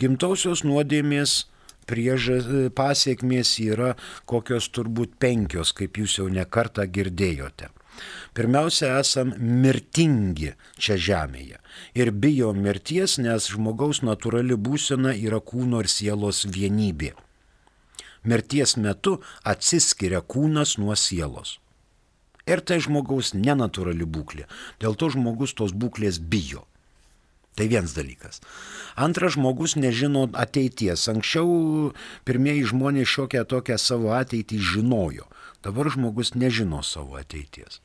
Gimtosios 0.00 0.64
nuodėmės 0.64 1.44
priežas, 1.86 2.48
pasiekmės 2.74 3.58
yra 3.60 3.92
kokios 4.24 4.70
turbūt 4.72 5.18
penkios, 5.20 5.74
kaip 5.76 6.00
jūs 6.00 6.18
jau 6.18 6.30
nekartą 6.32 6.86
girdėjote. 6.88 7.68
Pirmiausia, 8.34 8.96
esam 9.00 9.32
mirtingi 9.38 10.54
čia 10.78 10.96
žemėje 10.98 11.60
ir 11.94 12.10
bijo 12.10 12.52
mirties, 12.56 13.18
nes 13.22 13.50
žmogaus 13.52 14.02
natūrali 14.06 14.58
būsena 14.58 15.14
yra 15.14 15.40
kūno 15.40 15.82
ir 15.84 15.90
sielos 15.90 16.44
vienybė. 16.46 17.14
Mirties 18.24 18.78
metu 18.80 19.18
atsiskiria 19.44 20.22
kūnas 20.24 20.78
nuo 20.80 20.96
sielos. 20.96 21.58
Ir 22.48 22.60
tai 22.60 22.78
žmogaus 22.84 23.32
nenatūrali 23.36 24.04
būklė. 24.04 24.46
Dėl 24.80 24.96
to 25.00 25.10
žmogus 25.12 25.54
tos 25.56 25.72
būklės 25.72 26.20
bijo. 26.20 26.64
Tai 27.54 27.68
vienas 27.70 27.94
dalykas. 27.94 28.40
Antras 28.98 29.36
žmogus 29.36 29.76
nežino 29.78 30.26
ateities. 30.34 31.06
Anksčiau 31.12 31.92
pirmieji 32.26 32.66
žmonės 32.72 33.12
šiokią 33.12 33.44
tokią 33.46 33.78
savo 33.78 34.10
ateitį 34.16 34.58
žinojo. 34.58 35.28
Dabar 35.64 35.88
žmogus 35.88 36.34
nežino 36.34 36.82
savo 36.82 37.16
ateities. 37.16 37.80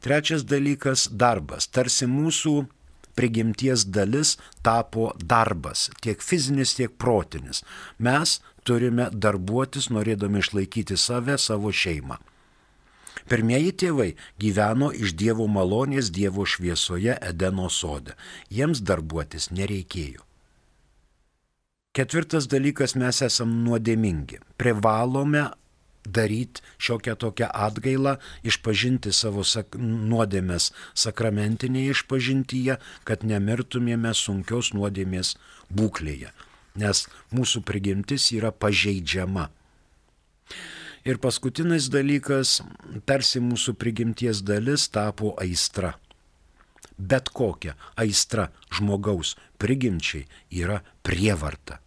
Trečias 0.00 0.44
dalykas- 0.44 1.08
darbas. 1.22 1.66
Tarsi 1.66 2.06
mūsų 2.06 2.66
prigimties 3.16 3.86
dalis 3.88 4.36
tapo 4.62 5.12
darbas, 5.18 5.90
tiek 6.00 6.22
fizinis, 6.22 6.74
tiek 6.76 6.92
protinis. 6.98 7.64
Mes 7.98 8.40
turime 8.62 9.08
darbuotis, 9.10 9.88
norėdami 9.90 10.44
išlaikyti 10.44 10.96
save, 10.96 11.38
savo 11.38 11.72
šeimą. 11.72 12.18
Pirmieji 13.26 13.72
tėvai 13.82 14.12
gyveno 14.38 14.92
iš 14.94 15.16
Dievo 15.18 15.48
malonės 15.50 16.12
Dievo 16.14 16.44
šviesoje 16.46 17.16
Edeno 17.30 17.70
sode. 17.72 18.14
Jiems 18.50 18.84
darbuotis 18.86 19.50
nereikėjo. 19.50 20.22
Ketvirtas 21.96 22.46
dalykas- 22.46 22.94
mes 23.02 23.22
esame 23.22 23.56
nuodėmingi. 23.64 24.38
Privalome 24.60 25.48
daryti 26.06 26.62
šiokią 26.78 27.16
tokią 27.20 27.50
atgailą, 27.66 28.16
išpažinti 28.46 29.12
savo 29.12 29.44
sak 29.44 29.76
nuodėmės 29.78 30.70
sakramentinėje 30.94 31.96
išpažintyje, 31.96 32.78
kad 33.04 33.26
nemirtumėme 33.26 34.14
sunkios 34.14 34.72
nuodėmės 34.76 35.36
būklėje, 35.70 36.32
nes 36.78 37.04
mūsų 37.34 37.62
prigimtis 37.66 38.30
yra 38.36 38.52
pažeidžiama. 38.54 39.50
Ir 41.06 41.20
paskutinis 41.22 41.86
dalykas, 41.86 42.60
tarsi 43.06 43.38
mūsų 43.38 43.76
prigimties 43.78 44.42
dalis 44.42 44.88
tapo 44.90 45.36
aistra. 45.38 45.94
Bet 46.98 47.28
kokia 47.30 47.76
aistra 47.94 48.48
žmogaus 48.74 49.36
prigimčiai 49.62 50.24
yra 50.50 50.80
prievarta. 51.06 51.78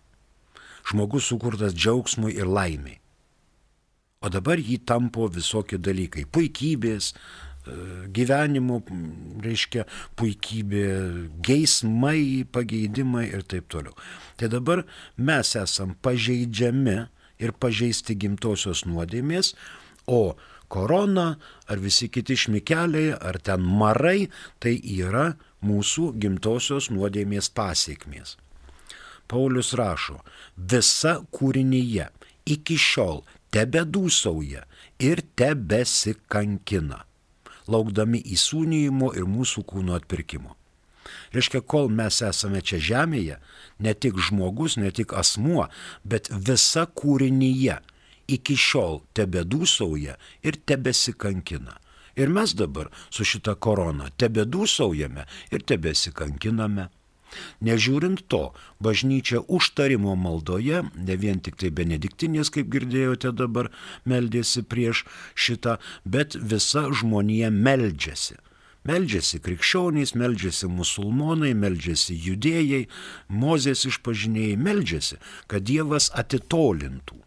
Žmogus 0.87 1.27
sukurtas 1.29 1.75
džiaugsmui 1.75 2.31
ir 2.37 2.47
laimiai. 2.47 3.01
O 4.19 4.27
dabar 4.27 4.59
jį 4.59 4.81
tampo 4.83 5.29
visokie 5.31 5.77
dalykai- 5.79 6.25
puikybės, 6.35 7.13
e, 7.13 7.75
gyvenimo, 8.11 8.81
reiškia, 9.39 9.85
puikybė, 10.19 11.29
geismai, 11.41 12.43
pageidimai 12.51 13.29
ir 13.31 13.43
taip 13.43 13.69
toliau. 13.69 13.95
Tai 14.35 14.49
dabar 14.49 14.83
mes 15.17 15.55
esam 15.55 15.95
pažeidžiami 16.03 17.07
ir 17.39 17.51
pažeisti 17.53 18.17
gimtosios 18.19 18.83
nuodėmės, 18.83 19.53
o 20.05 20.35
korona 20.67 21.37
ar 21.69 21.77
visi 21.77 22.09
kiti 22.09 22.35
šmikeliai 22.35 23.15
ar 23.21 23.39
ten 23.39 23.61
marai 23.61 24.27
tai 24.59 24.81
yra 24.83 25.37
mūsų 25.63 26.19
gimtosios 26.19 26.89
nuodėmės 26.89 27.49
pasiekmės. 27.55 28.35
Paulius 29.29 29.73
rašo, 29.73 30.19
visa 30.57 31.21
kūrinyje 31.31 32.09
iki 32.45 32.75
šiol 32.75 33.23
tebe 33.53 33.83
dūsauja 33.85 34.65
ir 35.01 35.21
tebesikankina, 35.39 37.03
laukdami 37.67 38.21
įsūnyjimo 38.35 39.13
ir 39.17 39.27
mūsų 39.29 39.65
kūno 39.69 39.97
atpirkimo. 39.99 40.55
Reiškia, 41.33 41.61
kol 41.61 41.89
mes 41.93 42.21
esame 42.25 42.61
čia 42.65 42.79
žemėje, 42.81 43.37
ne 43.81 43.93
tik 43.93 44.17
žmogus, 44.29 44.77
ne 44.77 44.91
tik 44.93 45.13
asmuo, 45.17 45.67
bet 46.03 46.29
visa 46.29 46.85
kūrinyje 46.85 47.79
iki 48.29 48.57
šiol 48.57 49.01
tebe 49.17 49.43
dūsauja 49.45 50.17
ir 50.45 50.59
tebesikankina. 50.69 51.77
Ir 52.19 52.29
mes 52.33 52.53
dabar 52.57 52.89
su 53.09 53.25
šita 53.25 53.55
korona 53.55 54.09
tebe 54.17 54.43
dūsaujame 54.45 55.25
ir 55.55 55.63
tebesikankiname. 55.65 56.89
Nežiūrint 57.65 58.25
to, 58.31 58.41
bažnyčia 58.83 59.41
užtarimo 59.47 60.15
maldoje, 60.15 60.83
ne 60.95 61.15
vien 61.19 61.39
tik 61.43 61.59
tai 61.61 61.71
benediktinės, 61.75 62.51
kaip 62.53 62.69
girdėjote 62.73 63.33
dabar, 63.35 63.71
meldėsi 64.09 64.63
prieš 64.65 65.05
šitą, 65.35 65.77
bet 66.05 66.37
visa 66.39 66.87
žmonija 66.89 67.51
meldžiasi. 67.53 68.39
Meldžiasi 68.87 69.41
krikščionys, 69.43 70.13
meldžiasi 70.15 70.69
musulmonai, 70.71 71.51
meldžiasi 71.53 72.15
judėjai, 72.15 72.85
mozės 73.27 73.83
išpažinėjai, 73.89 74.55
meldžiasi, 74.55 75.19
kad 75.51 75.67
Dievas 75.67 76.07
atitolintų. 76.15 77.19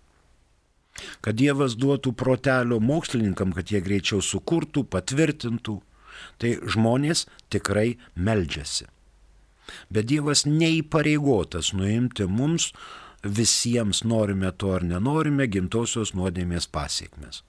Kad 1.24 1.36
Dievas 1.40 1.76
duotų 1.76 2.14
protelio 2.16 2.80
mokslininkam, 2.80 3.52
kad 3.52 3.70
jie 3.72 3.82
greičiau 3.84 4.24
sukurtų, 4.24 4.84
patvirtintų. 4.88 5.78
Tai 6.40 6.50
žmonės 6.72 7.26
tikrai 7.52 7.98
meldžiasi. 8.16 8.88
Bet 9.90 10.10
Dievas 10.10 10.44
neįpareigotas 10.48 11.72
nuimti 11.76 12.26
mums 12.26 12.72
visiems 13.22 14.02
norime 14.04 14.50
to 14.52 14.74
ar 14.74 14.84
nenorime 14.84 15.46
gimtosios 15.46 16.14
nuodėmės 16.18 16.66
pasiekmes. 16.66 17.42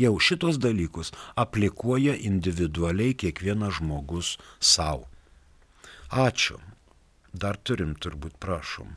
Jau 0.00 0.14
šitos 0.16 0.56
dalykus 0.62 1.10
aplikuoja 1.36 2.14
individualiai 2.16 3.14
kiekvienas 3.14 3.80
žmogus 3.80 4.36
savo. 4.60 5.08
Ačiū. 6.10 6.56
Dar 7.32 7.58
turim 7.62 7.92
turbūt, 7.94 8.34
prašom. 8.42 8.96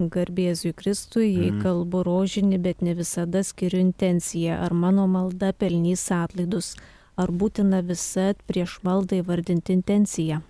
Garbėzui 0.00 0.72
Kristui, 0.76 1.26
jei 1.32 1.50
mm. 1.50 1.62
kalbu 1.64 2.04
rožinį, 2.06 2.60
bet 2.62 2.84
ne 2.86 2.94
visada 2.96 3.42
skiriu 3.44 3.80
intenciją, 3.82 4.60
ar 4.64 4.72
mano 4.72 5.06
malda 5.10 5.50
pelnys 5.52 6.06
atlaidus, 6.14 6.76
ar 7.20 7.32
būtina 7.32 7.82
visat 7.84 8.40
prieš 8.48 8.78
maldą 8.86 9.18
įvardinti 9.20 9.74
intenciją. 9.76 10.40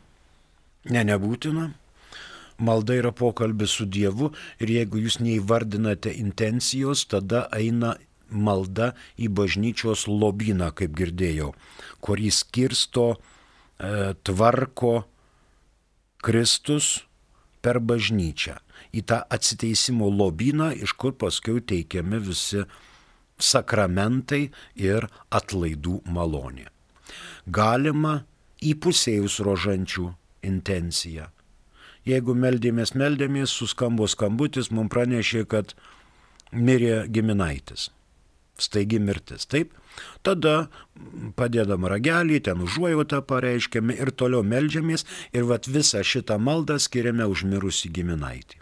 Ne, 0.88 1.02
nebūtina. 1.04 1.70
Malda 2.60 2.96
yra 2.96 3.12
pokalbis 3.16 3.72
su 3.76 3.86
Dievu 3.88 4.30
ir 4.60 4.72
jeigu 4.72 5.00
jūs 5.00 5.18
neįvardinate 5.20 6.12
intencijos, 6.20 7.06
tada 7.08 7.46
eina 7.56 7.94
malda 8.30 8.92
į 9.20 9.30
bažnyčios 9.36 10.06
lobyną, 10.08 10.70
kaip 10.76 10.92
girdėjau, 10.96 11.54
kur 12.04 12.20
jis 12.20 12.42
skirsto 12.44 13.06
e, 13.16 14.12
tvarko 14.24 14.92
Kristus 16.20 17.00
per 17.64 17.80
bažnyčią. 17.80 18.58
Į 18.96 19.04
tą 19.08 19.20
atsiteisimo 19.32 20.08
lobyną, 20.12 20.70
iš 20.76 20.94
kur 21.00 21.16
paskui 21.16 21.60
teikiami 21.64 22.20
visi 22.28 22.64
sakramentai 23.40 24.48
ir 24.76 25.08
atlaidų 25.32 26.00
malonė. 26.12 26.68
Galima 27.48 28.20
įpusėjus 28.60 29.40
rožančių 29.44 30.10
intenciją. 30.46 31.28
Jeigu 32.08 32.34
meldėmės, 32.34 32.94
meldėmės, 32.96 33.52
suskambo 33.52 34.08
skambutis, 34.08 34.70
mums 34.72 34.92
pranešė, 34.92 35.44
kad 35.50 35.74
mirė 36.52 37.04
giminaitis. 37.12 37.90
Staigi 38.60 38.98
mirtis, 39.00 39.46
taip? 39.48 39.72
Tada 40.24 40.68
padėdam 41.36 41.86
ragelį, 41.88 42.40
ten 42.44 42.60
užuojautą 42.64 43.22
pareiškiame 43.28 43.96
ir 44.00 44.12
toliau 44.12 44.44
meldžiamės 44.44 45.06
ir 45.32 45.46
vat 45.48 45.68
visą 45.68 46.02
šitą 46.04 46.36
maldą 46.40 46.76
skiriame 46.80 47.28
užmirusi 47.28 47.92
giminaitį. 47.92 48.60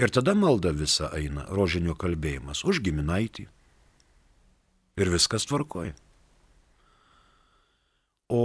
Ir 0.00 0.10
tada 0.10 0.34
malda 0.34 0.72
visa 0.74 1.08
eina, 1.14 1.46
rožinio 1.48 1.94
kalbėjimas, 1.94 2.64
už 2.66 2.82
giminaitį. 2.84 3.46
Ir 4.98 5.10
viskas 5.10 5.46
tvarkoja. 5.46 5.94
O 8.28 8.42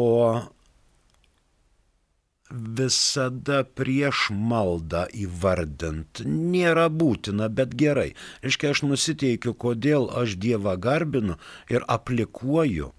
visada 2.49 3.63
prieš 3.63 4.29
maldą 4.33 5.05
įvardint. 5.13 6.23
Nėra 6.25 6.87
būtina, 6.89 7.49
bet 7.49 7.75
gerai. 7.77 8.13
Reiškia, 8.43 8.73
aš 8.73 8.83
nusiteikiu, 8.87 9.53
kodėl 9.53 10.09
aš 10.09 10.37
Dievą 10.41 10.75
garbinu 10.81 11.37
ir 11.69 11.85
aplikuoju 11.87 12.93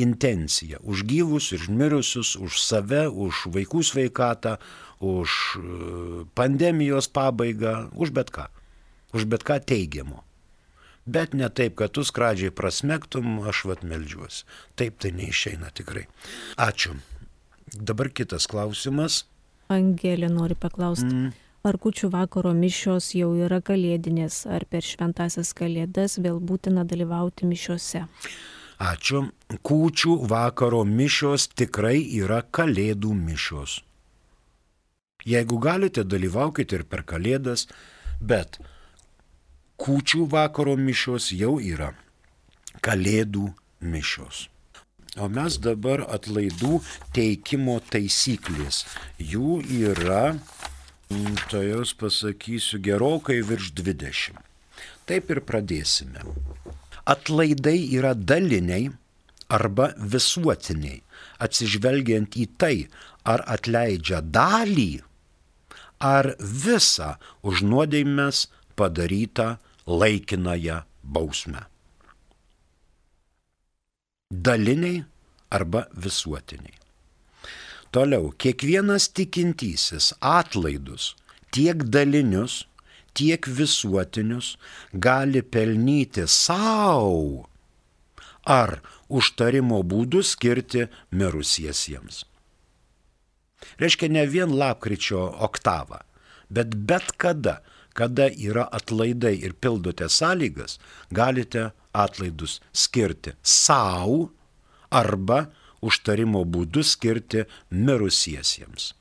intenciją 0.00 0.78
už 0.80 1.04
gyvus 1.04 1.52
ir 1.52 1.68
mirusius, 1.68 2.36
už 2.36 2.60
save, 2.62 3.08
už 3.08 3.50
vaikų 3.52 3.82
sveikatą, 3.84 4.56
už 5.00 5.30
e, 5.60 5.60
pandemijos 6.34 7.10
pabaigą, 7.12 7.90
už 7.92 8.14
bet 8.16 8.32
ką. 8.32 8.48
Už 9.12 9.26
bet 9.28 9.44
ką 9.44 9.60
teigiamo. 9.60 10.24
Bet 11.04 11.34
ne 11.34 11.48
taip, 11.50 11.74
kad 11.80 11.92
tu 11.92 12.04
skradžiai 12.06 12.54
prasmektum, 12.54 13.40
aš 13.42 13.64
vat 13.66 13.82
melžiuosi. 13.82 14.46
Taip 14.78 15.00
tai 15.02 15.10
neišeina 15.16 15.72
tikrai. 15.74 16.06
Ačiū. 16.56 16.94
Dabar 17.76 18.10
kitas 18.10 18.48
klausimas. 18.50 19.24
Angelė 19.70 20.30
nori 20.32 20.56
paklausti. 20.58 21.10
Mm. 21.10 21.32
Ar 21.60 21.76
kučių 21.76 22.08
vakaro 22.14 22.54
mišios 22.56 23.10
jau 23.12 23.34
yra 23.36 23.60
kalėdinės, 23.60 24.46
ar 24.48 24.64
per 24.64 24.80
šventasias 24.80 25.52
kalėdas 25.52 26.16
vėl 26.24 26.40
būtina 26.40 26.86
dalyvauti 26.88 27.44
mišiuose? 27.46 28.06
Ačiū. 28.80 29.26
Kūčių 29.60 30.16
vakaro 30.30 30.86
mišios 30.88 31.50
tikrai 31.52 32.00
yra 32.16 32.40
kalėdų 32.42 33.12
mišios. 33.12 33.82
Jeigu 35.28 35.58
galite, 35.60 36.04
dalyvaukite 36.04 36.80
ir 36.80 36.86
per 36.88 37.04
kalėdas, 37.04 37.66
bet 38.20 38.56
kūčių 39.76 40.24
vakaro 40.32 40.78
mišios 40.80 41.28
jau 41.36 41.58
yra 41.60 41.92
kalėdų 42.80 43.50
mišios. 43.80 44.48
O 45.18 45.26
mes 45.26 45.56
dabar 45.58 46.04
atlaidų 46.06 46.78
teikimo 47.16 47.80
taisyklės. 47.90 48.84
Jų 49.18 49.58
yra, 49.66 50.36
mm, 51.10 51.40
tai 51.50 51.64
jos 51.72 51.94
pasakysiu, 51.98 52.78
gerokai 52.78 53.40
virš 53.42 53.72
20. 53.74 54.38
Taip 55.10 55.30
ir 55.34 55.40
pradėsime. 55.42 56.22
Atlaidai 57.10 57.90
yra 57.98 58.14
daliniai 58.14 58.92
arba 59.50 59.90
visuotiniai, 59.98 61.02
atsižvelgiant 61.42 62.38
į 62.38 62.46
tai, 62.54 62.76
ar 63.26 63.42
atleidžia 63.50 64.22
dalį, 64.22 65.02
ar 65.98 66.36
visą 66.38 67.16
už 67.42 67.66
nuodėmės 67.66 68.46
padarytą 68.78 69.56
laikinąją 69.90 70.84
bausmę 71.02 71.69
daliniai 74.30 75.04
arba 75.50 75.86
visuotiniai. 76.04 76.78
Toliau, 77.90 78.30
kiekvienas 78.38 79.08
tikintysis 79.10 80.12
atlaidus, 80.20 81.16
tiek 81.50 81.82
dalinius, 81.90 82.64
tiek 83.14 83.46
visuotinius 83.58 84.56
gali 84.94 85.42
pelnyti 85.42 86.26
savo 86.26 87.48
ar 88.46 88.78
užtarimo 89.10 89.82
būdų 89.82 90.22
skirti 90.24 90.86
mirusiesiems. 91.10 92.24
Reiškia 93.82 94.08
ne 94.08 94.22
vien 94.30 94.54
lapkričio 94.56 95.26
oktavą, 95.46 96.00
bet 96.48 96.72
bet 96.86 97.12
kada, 97.18 97.58
kada 97.92 98.30
yra 98.30 98.64
atlaidai 98.70 99.34
ir 99.42 99.52
pildote 99.52 100.08
sąlygas, 100.08 100.78
galite 101.10 101.72
atlaidus 101.92 102.60
skirti 102.72 103.34
savo 103.42 104.30
arba 104.90 105.46
užtarimo 105.80 106.44
būdu 106.44 106.84
skirti 106.84 107.44
mirusiesiems. 107.70 108.94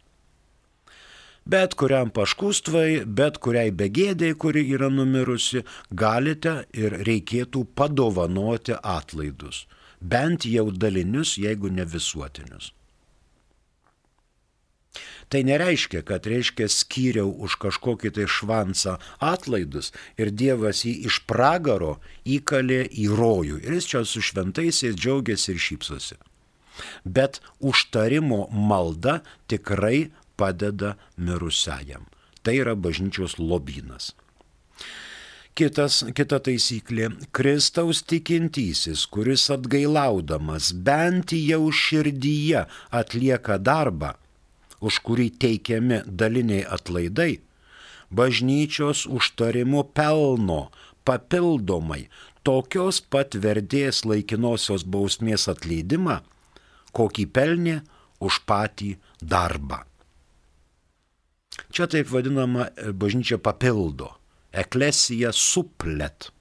Bet 1.49 1.73
kuriam 1.73 2.11
paškustvai, 2.13 3.05
bet 3.05 3.39
kuriai 3.41 3.71
begėdėjai, 3.73 4.35
kuri 4.37 4.65
yra 4.75 4.89
numirusi, 4.93 5.63
galite 5.89 6.59
ir 6.77 6.93
reikėtų 7.07 7.63
padovanoti 7.79 8.75
atlaidus, 8.77 9.63
bent 9.99 10.45
jau 10.45 10.67
dalinius, 10.69 11.37
jeigu 11.41 11.71
ne 11.73 11.87
visuotinius. 11.89 12.69
Tai 15.29 15.43
nereiškia, 15.45 16.01
kad 16.01 16.25
reiškia 16.25 16.65
skyriau 16.73 17.29
už 17.45 17.59
kažkokį 17.61 18.09
tai 18.17 18.25
švansą 18.25 18.95
atlaidus 19.21 19.91
ir 20.17 20.31
Dievas 20.33 20.81
jį 20.87 20.95
iš 21.05 21.19
pragaro 21.29 21.99
įkalė 22.25 22.87
į 22.89 23.05
rojų 23.13 23.59
ir 23.61 23.75
jis 23.77 23.89
čia 23.91 24.01
su 24.09 24.23
šventaisiais 24.25 24.97
džiaugiasi 24.97 25.51
ir 25.53 25.59
šypsosi. 25.65 26.17
Bet 27.05 27.43
užtarimo 27.59 28.47
malda 28.49 29.19
tikrai 29.51 30.09
padeda 30.39 30.95
mirusiajam. 31.17 32.07
Tai 32.41 32.55
yra 32.55 32.73
bažnyčios 32.73 33.37
lobynas. 33.37 34.15
Kitas, 35.53 36.05
kita 36.15 36.39
taisyklė- 36.39 37.09
Kristaus 37.35 38.01
tikintysis, 38.01 39.03
kuris 39.05 39.49
atgailaudamas 39.51 40.71
bent 40.73 41.35
jau 41.35 41.67
širdyje 41.69 42.65
atlieka 42.89 43.59
darbą, 43.59 44.13
už 44.81 44.99
kurį 45.05 45.29
teikiami 45.41 46.03
daliniai 46.07 46.65
atlaidai, 46.65 47.39
bažnyčios 48.09 49.05
užtarimu 49.05 49.83
pelno 49.93 50.69
papildomai 51.05 52.07
tokios 52.47 53.01
pat 53.01 53.35
verdės 53.35 54.05
laikinosios 54.07 54.85
bausmės 54.85 55.47
atleidimą, 55.51 56.21
kokį 56.95 57.25
pelnė 57.35 57.79
už 58.23 58.41
patį 58.49 58.95
darbą. 59.21 59.83
Čia 61.75 61.89
taip 61.91 62.07
vadinama 62.09 62.69
bažnyčia 62.95 63.37
papildo 63.37 64.13
eklesija 64.51 65.31
suplet. 65.35 66.31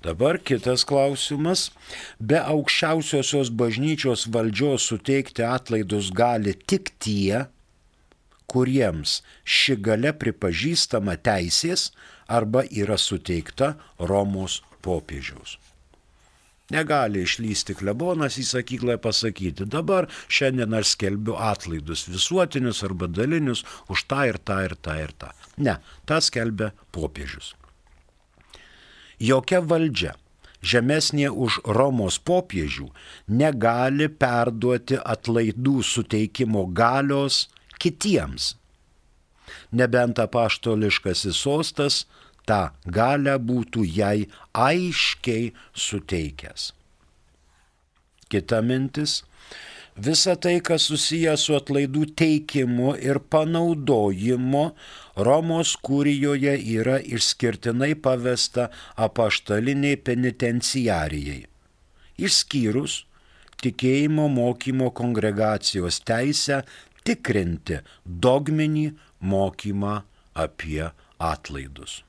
Dabar 0.00 0.38
kitas 0.40 0.86
klausimas. 0.88 1.68
Be 2.18 2.40
aukščiausiosios 2.40 3.50
bažnyčios 3.52 4.26
valdžios 4.32 4.86
suteikti 4.88 5.44
atlaidus 5.44 6.08
gali 6.16 6.54
tik 6.56 6.94
tie, 7.04 7.44
kuriems 8.50 9.20
ši 9.44 9.76
gale 9.84 10.14
pripažįstama 10.22 11.18
teisės 11.20 11.90
arba 12.32 12.64
yra 12.70 12.96
suteikta 12.98 13.74
Romos 14.10 14.62
popiežiaus. 14.82 15.58
Negali 16.70 17.24
išlysti 17.26 17.74
klebonas 17.74 18.36
į 18.38 18.46
sakyklą 18.46 18.96
pasakyti, 19.02 19.66
dabar 19.66 20.06
šiandien 20.30 20.76
aš 20.78 20.94
skelbiu 20.94 21.34
atlaidus 21.34 22.06
visuotinius 22.08 22.84
arba 22.86 23.10
dalinius 23.10 23.64
už 23.90 24.06
tą 24.10 24.28
ir 24.30 24.38
tą 24.38 24.60
ir 24.64 24.76
tą 24.78 24.94
ir 25.02 25.12
tą. 25.18 25.32
Ne, 25.58 25.80
tą 26.06 26.22
skelbia 26.22 26.70
popiežius. 26.94 27.56
Jokia 29.20 29.60
valdžia 29.60 30.14
žemesnė 30.64 31.28
už 31.30 31.60
Romos 31.76 32.18
popiežių 32.20 32.88
negali 33.28 34.08
perduoti 34.08 34.98
atlaidų 35.00 35.80
suteikimo 35.84 36.66
galios 36.66 37.46
kitiems. 37.80 38.54
Nebent 39.72 40.20
apaštoliškasis 40.22 41.36
sostas 41.36 42.04
tą 42.48 42.70
galę 42.84 43.38
būtų 43.38 43.86
jai 43.86 44.28
aiškiai 44.52 45.52
suteikęs. 45.86 46.72
Kita 48.30 48.60
mintis- 48.62 49.22
visa 49.96 50.36
tai, 50.36 50.60
kas 50.60 50.88
susijęs 50.90 51.46
su 51.46 51.56
atlaidų 51.58 52.06
teikimu 52.16 52.94
ir 53.00 53.20
panaudojimu, 53.32 54.64
Romos 55.20 55.74
kūrijoje 55.84 56.54
yra 56.78 56.96
išskirtinai 57.02 57.92
pavesta 58.00 58.70
apaštaliniai 58.96 59.98
penitenciarijai. 60.00 61.42
Išskyrus 62.20 63.02
tikėjimo 63.60 64.28
mokymo 64.32 64.90
kongregacijos 64.96 66.00
teisę 66.08 66.62
tikrinti 67.04 67.82
dogminį 68.04 68.86
mokymą 69.20 69.96
apie 70.46 70.86
atlaidus. 71.18 72.00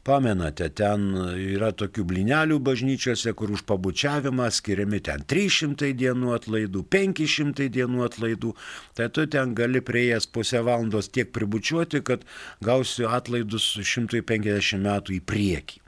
Pamenate, 0.00 0.70
ten 0.72 1.10
yra 1.36 1.74
tokių 1.76 2.06
blinelių 2.08 2.56
bažnyčiose, 2.64 3.34
kur 3.36 3.50
už 3.52 3.66
pabučiavimą 3.68 4.46
skiriami 4.56 4.96
ten 5.04 5.26
300 5.28 5.90
dienų 6.00 6.30
atlaidų, 6.38 6.86
500 6.88 7.66
dienų 7.74 8.06
atlaidų. 8.06 8.54
Tai 8.96 9.08
tu 9.12 9.26
ten 9.28 9.52
gali 9.58 9.82
prieėjęs 9.84 10.26
pusę 10.32 10.62
valandos 10.64 11.12
tiek 11.12 11.28
pribučiuoti, 11.36 12.00
kad 12.00 12.24
gausi 12.64 13.04
atlaidus 13.04 13.74
150 13.76 14.80
metų 14.86 15.18
į 15.18 15.20
priekį. 15.20 15.84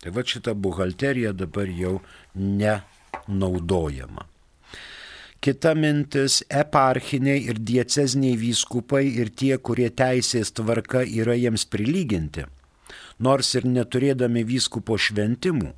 Tai 0.00 0.14
va 0.14 0.24
šita 0.24 0.54
buhalterija 0.54 1.34
dabar 1.34 1.66
jau 1.66 1.96
nenaudojama. 2.38 4.22
Kita 5.42 5.74
mintis- 5.74 6.44
eparchiniai 6.62 7.42
ir 7.50 7.58
dieceziniai 7.58 8.38
vyskupai 8.38 9.04
ir 9.18 9.34
tie, 9.34 9.58
kurie 9.58 9.90
teisės 9.90 10.54
tvarka 10.54 11.02
yra 11.02 11.34
jiems 11.34 11.66
prilyginti 11.66 12.46
nors 13.26 13.54
ir 13.58 13.68
neturėdami 13.76 14.46
vyskupo 14.48 14.96
šventimų, 15.06 15.74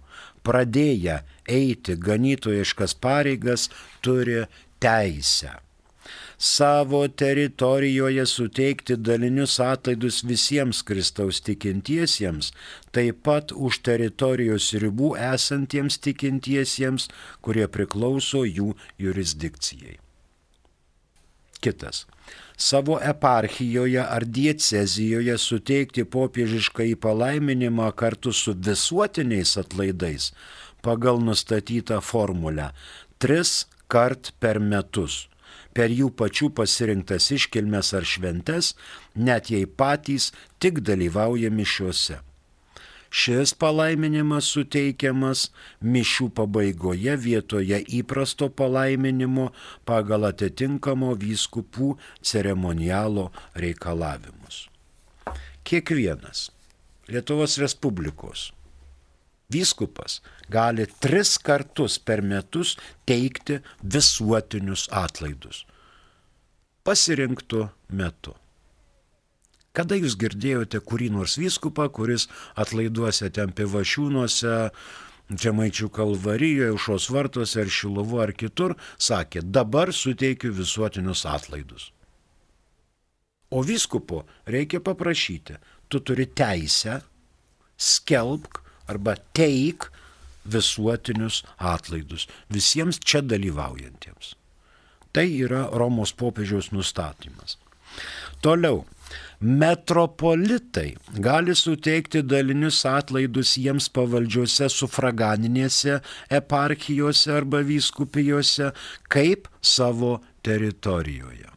pradėję 0.47 1.19
eiti 1.59 1.99
ganytojiškas 2.09 2.97
pareigas, 3.03 3.69
turi 4.03 4.45
teisę 4.83 5.59
savo 6.43 7.09
teritorijoje 7.09 8.27
suteikti 8.27 8.97
dalinius 8.97 9.61
atlaidus 9.63 10.17
visiems 10.27 10.83
Kristaus 10.83 11.39
tikintiesiems, 11.47 12.51
taip 12.91 13.23
pat 13.29 13.55
už 13.55 13.79
teritorijos 13.87 14.73
ribų 14.83 15.13
esantiems 15.33 16.01
tikintiesiems, 16.03 17.07
kurie 17.47 17.69
priklauso 17.77 18.43
jų 18.43 18.73
jurisdikcijai. 18.99 20.01
Kitas 21.63 22.07
savo 22.57 22.99
eparchijoje 23.11 24.03
ar 24.03 24.25
diecezijoje 24.39 25.39
suteikti 25.39 26.05
popiežišką 26.05 26.87
įpalaiminimą 26.95 27.89
kartu 27.99 28.33
su 28.33 28.55
visuotiniais 28.69 29.57
atlaidais 29.63 30.31
pagal 30.83 31.23
nustatytą 31.27 32.01
formulę- 32.01 32.71
tris 33.23 33.67
kart 33.89 34.33
per 34.41 34.61
metus 34.61 35.27
per 35.77 35.93
jų 35.93 36.11
pačių 36.19 36.51
pasirinktas 36.57 37.31
iškilmes 37.37 37.93
ar 37.97 38.05
šventes, 38.09 38.75
net 39.17 39.51
jei 39.53 39.67
patys 39.67 40.31
tik 40.61 40.83
dalyvauja 40.85 41.51
mišiuose. 41.51 42.21
Šis 43.13 43.53
palaiminimas 43.61 44.47
suteikiamas 44.55 45.51
mišių 45.85 46.31
pabaigoje 46.39 47.17
vietoje 47.21 47.83
įprasto 47.99 48.49
palaiminimo 48.49 49.51
pagal 49.89 50.25
atitinkamo 50.31 51.13
vyskupų 51.21 51.91
ceremonialo 52.25 53.27
reikalavimus. 53.65 54.65
Kiekvienas 55.63 56.49
Lietuvos 57.13 57.59
Respublikos 57.61 58.49
vyskupas 59.53 60.23
gali 60.49 60.87
tris 61.05 61.37
kartus 61.37 61.99
per 62.01 62.25
metus 62.25 62.79
teikti 63.05 63.61
visuotinius 63.85 64.89
atlaidus 64.89 65.67
pasirinktų 66.87 67.67
metu. 67.99 68.35
Kada 69.73 69.97
jūs 69.97 70.19
girdėjote 70.21 70.83
kurį 70.85 71.09
nors 71.15 71.39
vyskupą, 71.41 71.89
kuris 71.89 72.29
atlaiduose 72.61 73.31
ten 73.33 73.55
pivašiūnuose, 73.57 74.57
Žemaičių 75.33 75.87
kalvarijoje, 75.97 76.75
Ušos 76.77 77.07
vartuose 77.15 77.63
ar 77.63 77.71
Šilovu 77.73 78.19
ar 78.21 78.35
kitur, 78.37 78.75
sakė, 79.01 79.41
dabar 79.41 79.93
suteikiu 79.97 80.51
visuotinius 80.53 81.23
atlaidus. 81.25 81.87
O 83.53 83.63
vyskupo 83.65 84.27
reikia 84.45 84.83
paprašyti, 84.85 85.57
tu 85.89 86.01
turi 86.05 86.27
teisę 86.27 87.01
skelbk 87.81 88.61
arba 88.93 89.17
teik 89.37 89.89
visuotinius 90.45 91.43
atlaidus 91.57 92.29
visiems 92.53 93.01
čia 93.01 93.23
dalyvaujantiems. 93.25 94.35
Tai 95.13 95.27
yra 95.29 95.67
Romos 95.73 96.13
popiežiaus 96.17 96.73
nustatymas. 96.73 97.59
Toliau, 98.41 98.87
Metropolitai 99.41 100.95
gali 101.19 101.55
suteikti 101.59 102.23
dalinius 102.23 102.85
atlaidus 102.87 103.57
jiems 103.59 103.89
pavaldžiuose 103.97 104.69
sufraganinėse 104.71 106.01
eparchijose 106.41 107.33
arba 107.37 107.63
vyskupijose 107.67 108.71
kaip 109.11 109.49
savo 109.61 110.21
teritorijoje. 110.43 111.51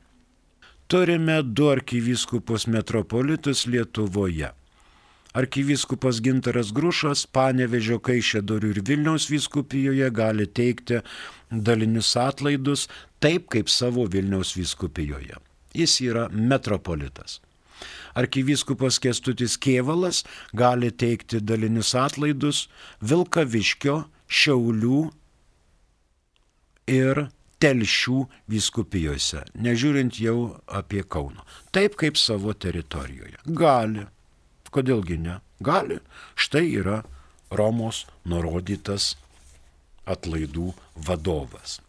Turime 0.87 1.39
du 1.43 1.69
arkivyskupus 1.69 2.67
metropolitus 2.67 3.65
Lietuvoje. 3.65 4.51
Arkivyskupas 5.35 6.21
Gintaras 6.23 6.69
Grušas, 6.71 7.25
Panevežio 7.27 7.97
Kaišėdorių 7.99 8.69
ir 8.71 8.77
Vilniaus 8.87 9.25
vyskupijoje 9.27 10.07
gali 10.15 10.45
teikti 10.47 11.01
dalinius 11.51 12.13
atlaidus 12.21 12.85
taip 13.19 13.49
kaip 13.51 13.69
savo 13.69 14.05
Vilniaus 14.07 14.53
vyskupijoje. 14.55 15.35
Jis 15.75 15.99
yra 16.07 16.29
metropolitas 16.31 17.41
arkivyskupas 18.15 18.99
Kestutis 18.99 19.57
Kievalas 19.57 20.23
gali 20.53 20.91
teikti 20.91 21.41
dalinius 21.43 21.95
atlaidus 21.95 22.65
Vilkaviškio, 23.03 24.03
Šiaulių 24.25 24.99
ir 26.89 27.27
telšių 27.61 28.21
vyskupijose, 28.49 29.43
nežiūrint 29.61 30.17
jau 30.17 30.55
apie 30.65 31.03
Kauno. 31.05 31.45
Taip 31.75 31.93
kaip 31.99 32.17
savo 32.17 32.55
teritorijoje. 32.57 33.37
Gali. 33.45 34.07
Kodėlgi 34.73 35.19
ne? 35.21 35.37
Gali. 35.61 35.99
Štai 36.33 36.65
yra 36.81 37.03
Romos 37.53 38.05
nurodytas 38.25 39.13
atlaidų 40.09 40.73
vadovas. 41.05 41.79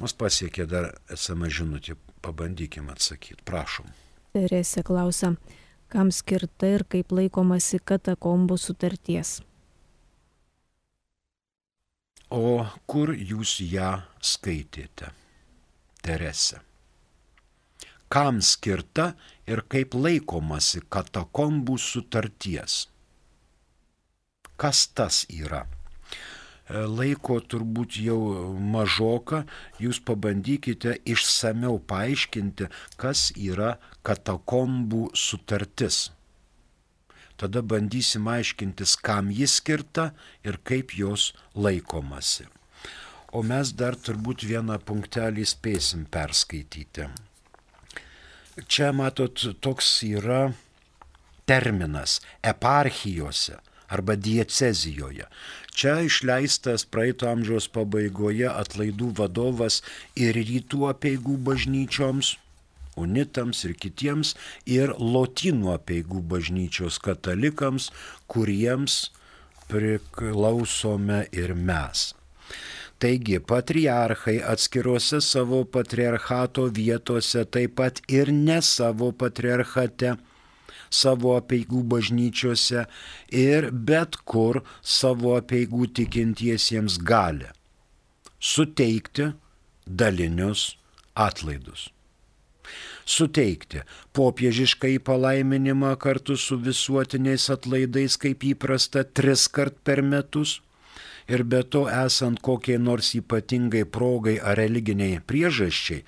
Mus 0.00 0.16
pasiekė 0.16 0.66
dar 0.70 0.90
esame 1.12 1.52
žinutė, 1.52 1.96
pabandykim 2.26 2.90
atsakyti, 2.90 3.44
prašom. 3.46 3.92
Teresė 4.34 4.82
klausia, 4.86 5.34
kam 5.92 6.10
skirta 6.12 6.72
ir 6.74 6.84
kaip 6.90 7.14
laikomasi 7.14 7.80
katakombų 7.86 8.58
sutarties. 8.60 9.38
O 12.34 12.66
kur 12.90 13.14
jūs 13.14 13.60
ją 13.62 14.00
skaitėte, 14.18 15.12
Terese? 16.02 16.58
Kam 18.10 18.42
skirta 18.42 19.12
ir 19.46 19.62
kaip 19.70 19.94
laikomasi 19.94 20.82
katakombų 20.90 21.78
sutarties? 21.78 22.86
Kas 24.56 24.86
tas 24.88 25.24
yra? 25.30 25.64
E, 26.66 26.82
laiko 26.98 27.38
turbūt 27.40 28.00
jau 28.02 28.18
mažoka, 28.58 29.44
jūs 29.82 30.02
pabandykite 30.02 30.98
išsameu 31.06 31.78
paaiškinti, 31.86 32.68
kas 33.00 33.30
yra 33.36 33.76
katakombų 34.06 35.08
sutartis 35.14 36.06
tada 37.36 37.62
bandysim 37.62 38.28
aiškintis, 38.28 38.96
kam 38.96 39.30
jis 39.30 39.58
skirta 39.60 40.10
ir 40.44 40.58
kaip 40.64 40.94
jos 40.96 41.32
laikomasi. 41.54 42.48
O 43.36 43.42
mes 43.44 43.72
dar 43.76 43.96
turbūt 44.00 44.46
vieną 44.48 44.78
punktelį 44.88 45.44
spėsim 45.44 46.06
perskaityti. 46.08 47.10
Čia 48.64 48.92
matot, 48.96 49.36
toks 49.60 49.90
yra 50.06 50.46
terminas 51.44 52.20
eparchijose 52.40 53.58
arba 53.92 54.16
diecezijoje. 54.16 55.26
Čia 55.76 55.98
išleistas 56.08 56.86
praeito 56.88 57.28
amžiaus 57.28 57.68
pabaigoje 57.68 58.48
atlaidų 58.48 59.10
vadovas 59.18 59.82
ir 60.16 60.38
rytų 60.40 60.86
apieigų 60.94 61.36
bažnyčioms 61.50 62.36
unitams 62.96 63.62
ir 63.68 63.74
kitiems, 63.76 64.32
ir 64.64 64.94
lotynų 64.96 65.74
apieigų 65.74 66.22
bažnyčios 66.32 66.98
katalikams, 67.04 67.90
kuriems 68.32 69.10
priklausome 69.70 71.26
ir 71.36 71.52
mes. 71.54 72.12
Taigi 72.96 73.36
patriarchai 73.44 74.38
atskiruose 74.52 75.20
savo 75.20 75.64
patriarchato 75.68 76.70
vietose, 76.78 77.44
taip 77.44 77.76
pat 77.76 78.00
ir 78.08 78.32
ne 78.32 78.62
savo 78.64 79.10
patriarchate, 79.12 80.14
savo 80.90 81.34
apieigų 81.38 81.82
bažnyčiose 81.94 82.86
ir 83.30 83.70
bet 83.72 84.20
kur 84.24 84.62
savo 84.82 85.36
apieigų 85.40 85.90
tikintiesiems 86.00 87.00
gali 87.02 87.50
suteikti 88.38 89.32
dalinius 89.86 90.72
atlaidus 91.14 91.90
suteikti 93.06 93.82
popiežišką 94.18 94.90
įpalaiminimą 94.98 95.94
kartu 96.02 96.36
su 96.36 96.58
visuotiniais 96.58 97.48
atlaidais, 97.54 98.18
kaip 98.18 98.44
įprasta, 98.52 99.04
tris 99.06 99.46
kart 99.48 99.78
per 99.86 100.02
metus. 100.02 100.60
Ir 101.26 101.42
be 101.42 101.62
to 101.66 101.86
esant 101.90 102.38
kokiai 102.38 102.78
nors 102.78 103.08
ypatingai 103.18 103.82
progai 103.90 104.36
ar 104.38 104.58
religiniai 104.60 105.18
priežasčiai, 105.26 106.04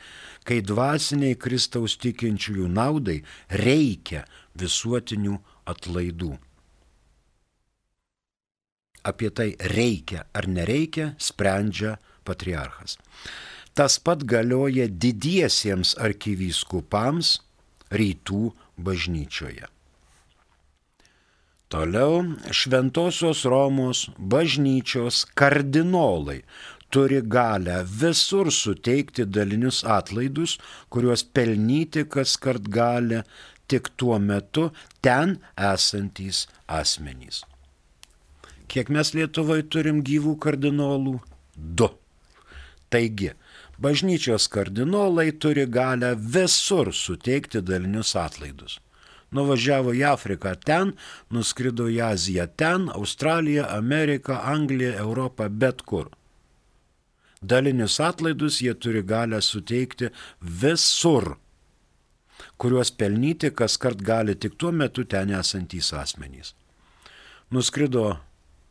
kai 0.47 0.61
dvasiniai 0.62 1.35
Kristaus 1.35 1.97
tikinčiųjų 1.99 2.69
naudai 2.71 3.17
reikia 3.51 4.23
visuotinių 4.61 5.38
atlaidų. 5.68 6.35
Apie 9.09 9.31
tai 9.31 9.53
reikia 9.73 10.27
ar 10.37 10.49
nereikia 10.51 11.12
sprendžia 11.23 11.97
patriarchas. 12.27 12.99
Tas 13.79 13.97
pat 14.03 14.25
galioja 14.27 14.88
didiesiems 14.90 15.94
arkivyskupams 16.03 17.38
rytų 17.94 18.49
bažnyčioje. 18.77 19.68
Toliau 21.68 22.25
Šventojios 22.51 23.44
Romos 23.44 24.07
bažnyčios 24.16 25.27
kardinolai 25.37 26.40
turi 26.88 27.21
galę 27.21 27.83
visur 28.01 28.49
suteikti 28.53 29.27
dalinius 29.29 29.83
atlaidus, 29.85 30.57
kuriuos 30.88 31.27
pelnyti 31.37 32.07
kas 32.09 32.37
kart 32.40 32.64
gali 32.73 33.21
tik 33.68 33.92
tuo 33.96 34.18
metu 34.18 34.70
ten 35.04 35.38
esantys 35.57 36.46
asmenys. 36.66 37.44
Kiek 38.68 38.90
mes 38.92 39.14
Lietuvoje 39.16 39.64
turim 39.72 40.02
gyvų 40.04 40.35
kardinolų? 40.44 41.14
Du. 41.57 41.88
Taigi, 42.92 43.33
bažnyčios 43.81 44.48
kardinolai 44.52 45.31
turi 45.33 45.64
galę 45.66 46.12
visur 46.35 46.92
suteikti 46.92 47.62
dalinius 47.64 48.14
atlaidus. 48.16 48.78
Nuvažiavo 49.33 49.92
į 49.96 50.04
Afriką 50.09 50.54
ten, 50.64 50.94
nuskrido 51.33 51.88
į 51.92 51.98
Aziją 52.07 52.46
ten, 52.61 52.88
Australiją, 52.88 53.66
Ameriką, 53.76 54.38
Angliją, 54.40 54.94
Europą, 55.04 55.48
bet 55.48 55.83
kur. 55.83 56.09
Dalinius 57.42 58.00
atlaidus 58.00 58.62
jie 58.64 58.72
turi 58.74 59.02
galę 59.04 59.42
suteikti 59.44 60.09
visur, 60.40 61.37
kuriuos 62.57 62.90
pelnyti 62.90 63.51
kas 63.51 63.77
kart 63.79 64.01
gali 64.03 64.35
tik 64.35 64.59
tuo 64.59 64.72
metu 64.72 65.05
ten 65.05 65.31
esantys 65.35 65.92
asmenys. 65.92 66.55
Nuskrido 67.51 68.18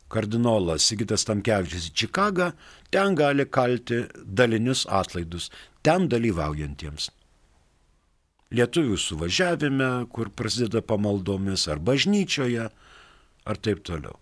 kardinolas 0.08 0.86
Sigitas 0.88 1.26
Tamkevičius 1.28 1.90
į 1.90 1.94
Čikagą, 2.02 2.52
ten 2.92 3.16
gali 3.18 3.44
kalti 3.44 4.04
dalinius 4.24 4.86
atlaidus, 4.88 5.50
ten 5.82 6.08
dalyvaujantiems. 6.08 7.10
Lietuvių 8.48 8.96
suvažiavime, 8.96 9.90
kur 10.12 10.30
prasideda 10.32 10.80
pamaldomis, 10.80 11.66
ar 11.68 11.82
bažnyčioje, 11.84 12.70
ar 13.44 13.60
taip 13.60 13.84
toliau. 13.84 14.16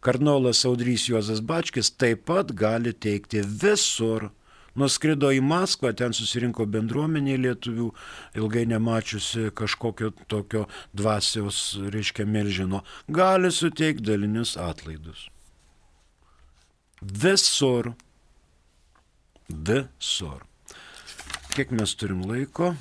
Kardinolas 0.00 0.62
Audrys 0.64 1.08
Juozas 1.10 1.42
Bačkis 1.44 1.90
taip 1.90 2.24
pat 2.30 2.54
gali 2.56 2.94
teikti 2.94 3.42
visur 3.42 4.30
nuskrido 4.78 5.30
į 5.34 5.40
Maskvą, 5.44 5.92
ten 5.96 6.14
susirinko 6.16 6.66
bendruomenė 6.70 7.36
lietuvių, 7.44 7.88
ilgai 8.38 8.64
nemačiusi 8.70 9.50
kažkokio 9.58 10.12
tokio 10.30 10.66
dvasios, 10.96 11.76
reiškia, 11.94 12.26
milžino, 12.28 12.82
gali 13.08 13.52
suteikti 13.54 14.06
dalinius 14.10 14.56
atlaidus. 14.60 15.28
Visur. 17.02 17.92
Visur. 19.48 20.44
Kiek 21.54 21.70
mes 21.74 21.94
turim 21.98 22.24
laiko? 22.28 22.72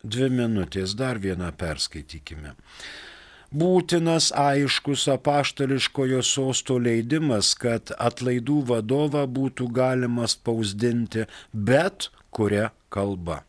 Dvi 0.00 0.30
minutės, 0.32 0.94
dar 0.96 1.20
vieną 1.20 1.50
perskaitykime 1.60 2.54
būtinas 3.50 4.30
aiškus 4.36 5.08
apaštališkojo 5.10 6.22
sosto 6.22 6.78
leidimas, 6.78 7.54
kad 7.58 7.92
atlaidų 7.98 8.60
vadovą 8.70 9.26
būtų 9.26 9.68
galima 9.74 10.28
spausdinti 10.30 11.26
bet 11.52 12.10
kuria 12.30 12.70
kalba. 12.90 13.42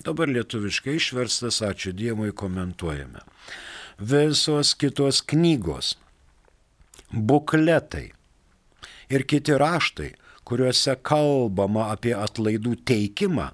Dabar 0.00 0.30
lietuviškai 0.32 0.96
išverstas, 0.96 1.60
ačiū 1.60 1.92
Dievui, 1.92 2.32
komentuojame. 2.32 3.20
Visos 4.00 4.72
kitos 4.80 5.20
knygos, 5.20 5.98
bukletai 7.12 8.06
ir 9.12 9.26
kiti 9.28 9.58
raštai, 9.60 10.14
kuriuose 10.48 10.96
kalbama 11.04 11.90
apie 11.92 12.14
atlaidų 12.16 12.78
teikimą, 12.88 13.50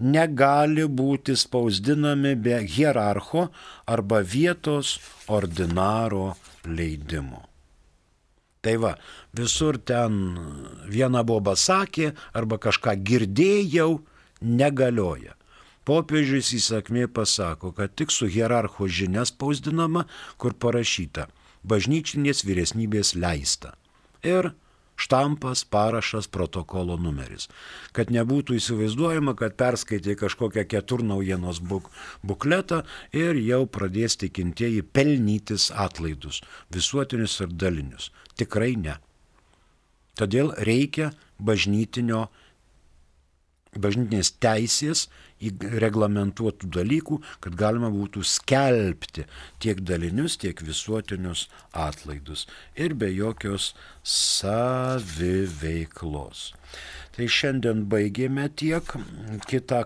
negali 0.00 0.86
būti 0.86 1.36
spausdinami 1.36 2.34
be 2.36 2.60
hierarcho 2.64 3.48
arba 3.86 4.22
vietos 4.22 4.96
ordinaro 5.28 6.34
leidimo. 6.64 7.44
Tai 8.66 8.76
va, 8.82 8.92
visur 9.36 9.78
ten 9.78 10.18
viena 10.90 11.22
boba 11.22 11.54
sakė 11.54 12.12
arba 12.34 12.58
kažką 12.58 12.96
girdėjau, 13.06 14.00
negalioja. 14.42 15.36
Popiežius 15.86 16.50
įsakmė 16.56 17.06
pasako, 17.06 17.70
kad 17.70 17.94
tik 17.94 18.10
su 18.10 18.26
hierarcho 18.26 18.88
žinia 18.90 19.22
spausdinama, 19.28 20.08
kur 20.34 20.56
parašyta 20.58 21.28
bažnyčinės 21.66 22.44
vyresnybės 22.46 23.14
leista. 23.18 23.74
Ir 24.22 24.52
štampas, 24.96 25.64
parašas, 25.64 26.28
protokolo 26.32 26.96
numeris. 27.00 27.48
Kad 27.96 28.12
nebūtų 28.14 28.56
įsivaizduojama, 28.60 29.36
kad 29.38 29.56
perskaitai 29.60 30.16
kažkokią 30.18 30.66
keturnaujienos 30.68 31.60
buk, 31.60 31.90
bukletą 32.26 32.82
ir 33.12 33.38
jau 33.40 33.64
pradės 33.68 34.18
tikintieji 34.20 34.82
pelnytis 34.82 35.70
atlaidus, 35.70 36.42
visuotinius 36.72 37.40
ir 37.44 37.52
dalinius. 37.52 38.10
Tikrai 38.36 38.74
ne. 38.80 38.96
Todėl 40.16 40.54
reikia 40.64 41.12
bažnytinio, 41.38 42.26
bažnytinės 43.82 44.30
teisės 44.42 45.08
reglamentuotų 45.82 46.66
dalykų, 46.72 47.20
kad 47.44 47.54
galima 47.60 47.90
būtų 47.92 48.22
skelbti 48.24 49.26
tiek 49.60 49.80
dalinius, 49.84 50.36
tiek 50.40 50.62
visuotinius 50.64 51.48
atlaidus 51.72 52.46
ir 52.74 52.94
be 52.94 53.10
jokios 53.12 53.74
saviveiklos. 54.02 55.18
Tai 57.16 57.26
šiandien 57.32 57.84
baigėme 57.88 58.48
tiek, 58.56 58.84
kitą 59.48 59.84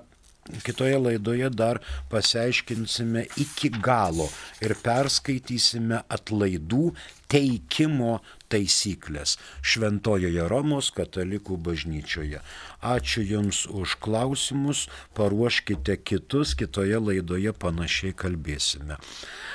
kitoje 0.65 0.99
laidoje 0.99 1.51
dar 1.51 1.79
pasiaiškinsime 2.11 3.27
iki 3.37 3.71
galo 3.71 4.29
ir 4.65 4.75
perskaitysime 4.83 6.03
atlaidų 6.09 6.91
teikimo 7.31 8.19
taisyklės 8.51 9.37
Šventojoje 9.63 10.49
Romos 10.51 10.91
katalikų 10.97 11.61
bažnyčioje. 11.69 12.43
Ačiū 12.83 13.23
Jums 13.23 13.63
už 13.71 13.97
klausimus, 14.03 14.89
paruoškite 15.15 16.01
kitus, 16.03 16.57
kitoje 16.59 16.99
laidoje 16.99 17.55
panašiai 17.55 18.17
kalbėsime. 18.17 18.99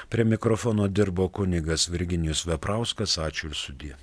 Prie 0.10 0.24
mikrofono 0.24 0.88
dirbo 0.88 1.28
kunigas 1.30 1.90
Virginijus 1.92 2.46
Veprauskas, 2.48 3.20
ačiū 3.20 3.52
ir 3.52 3.64
sudė. 3.66 3.96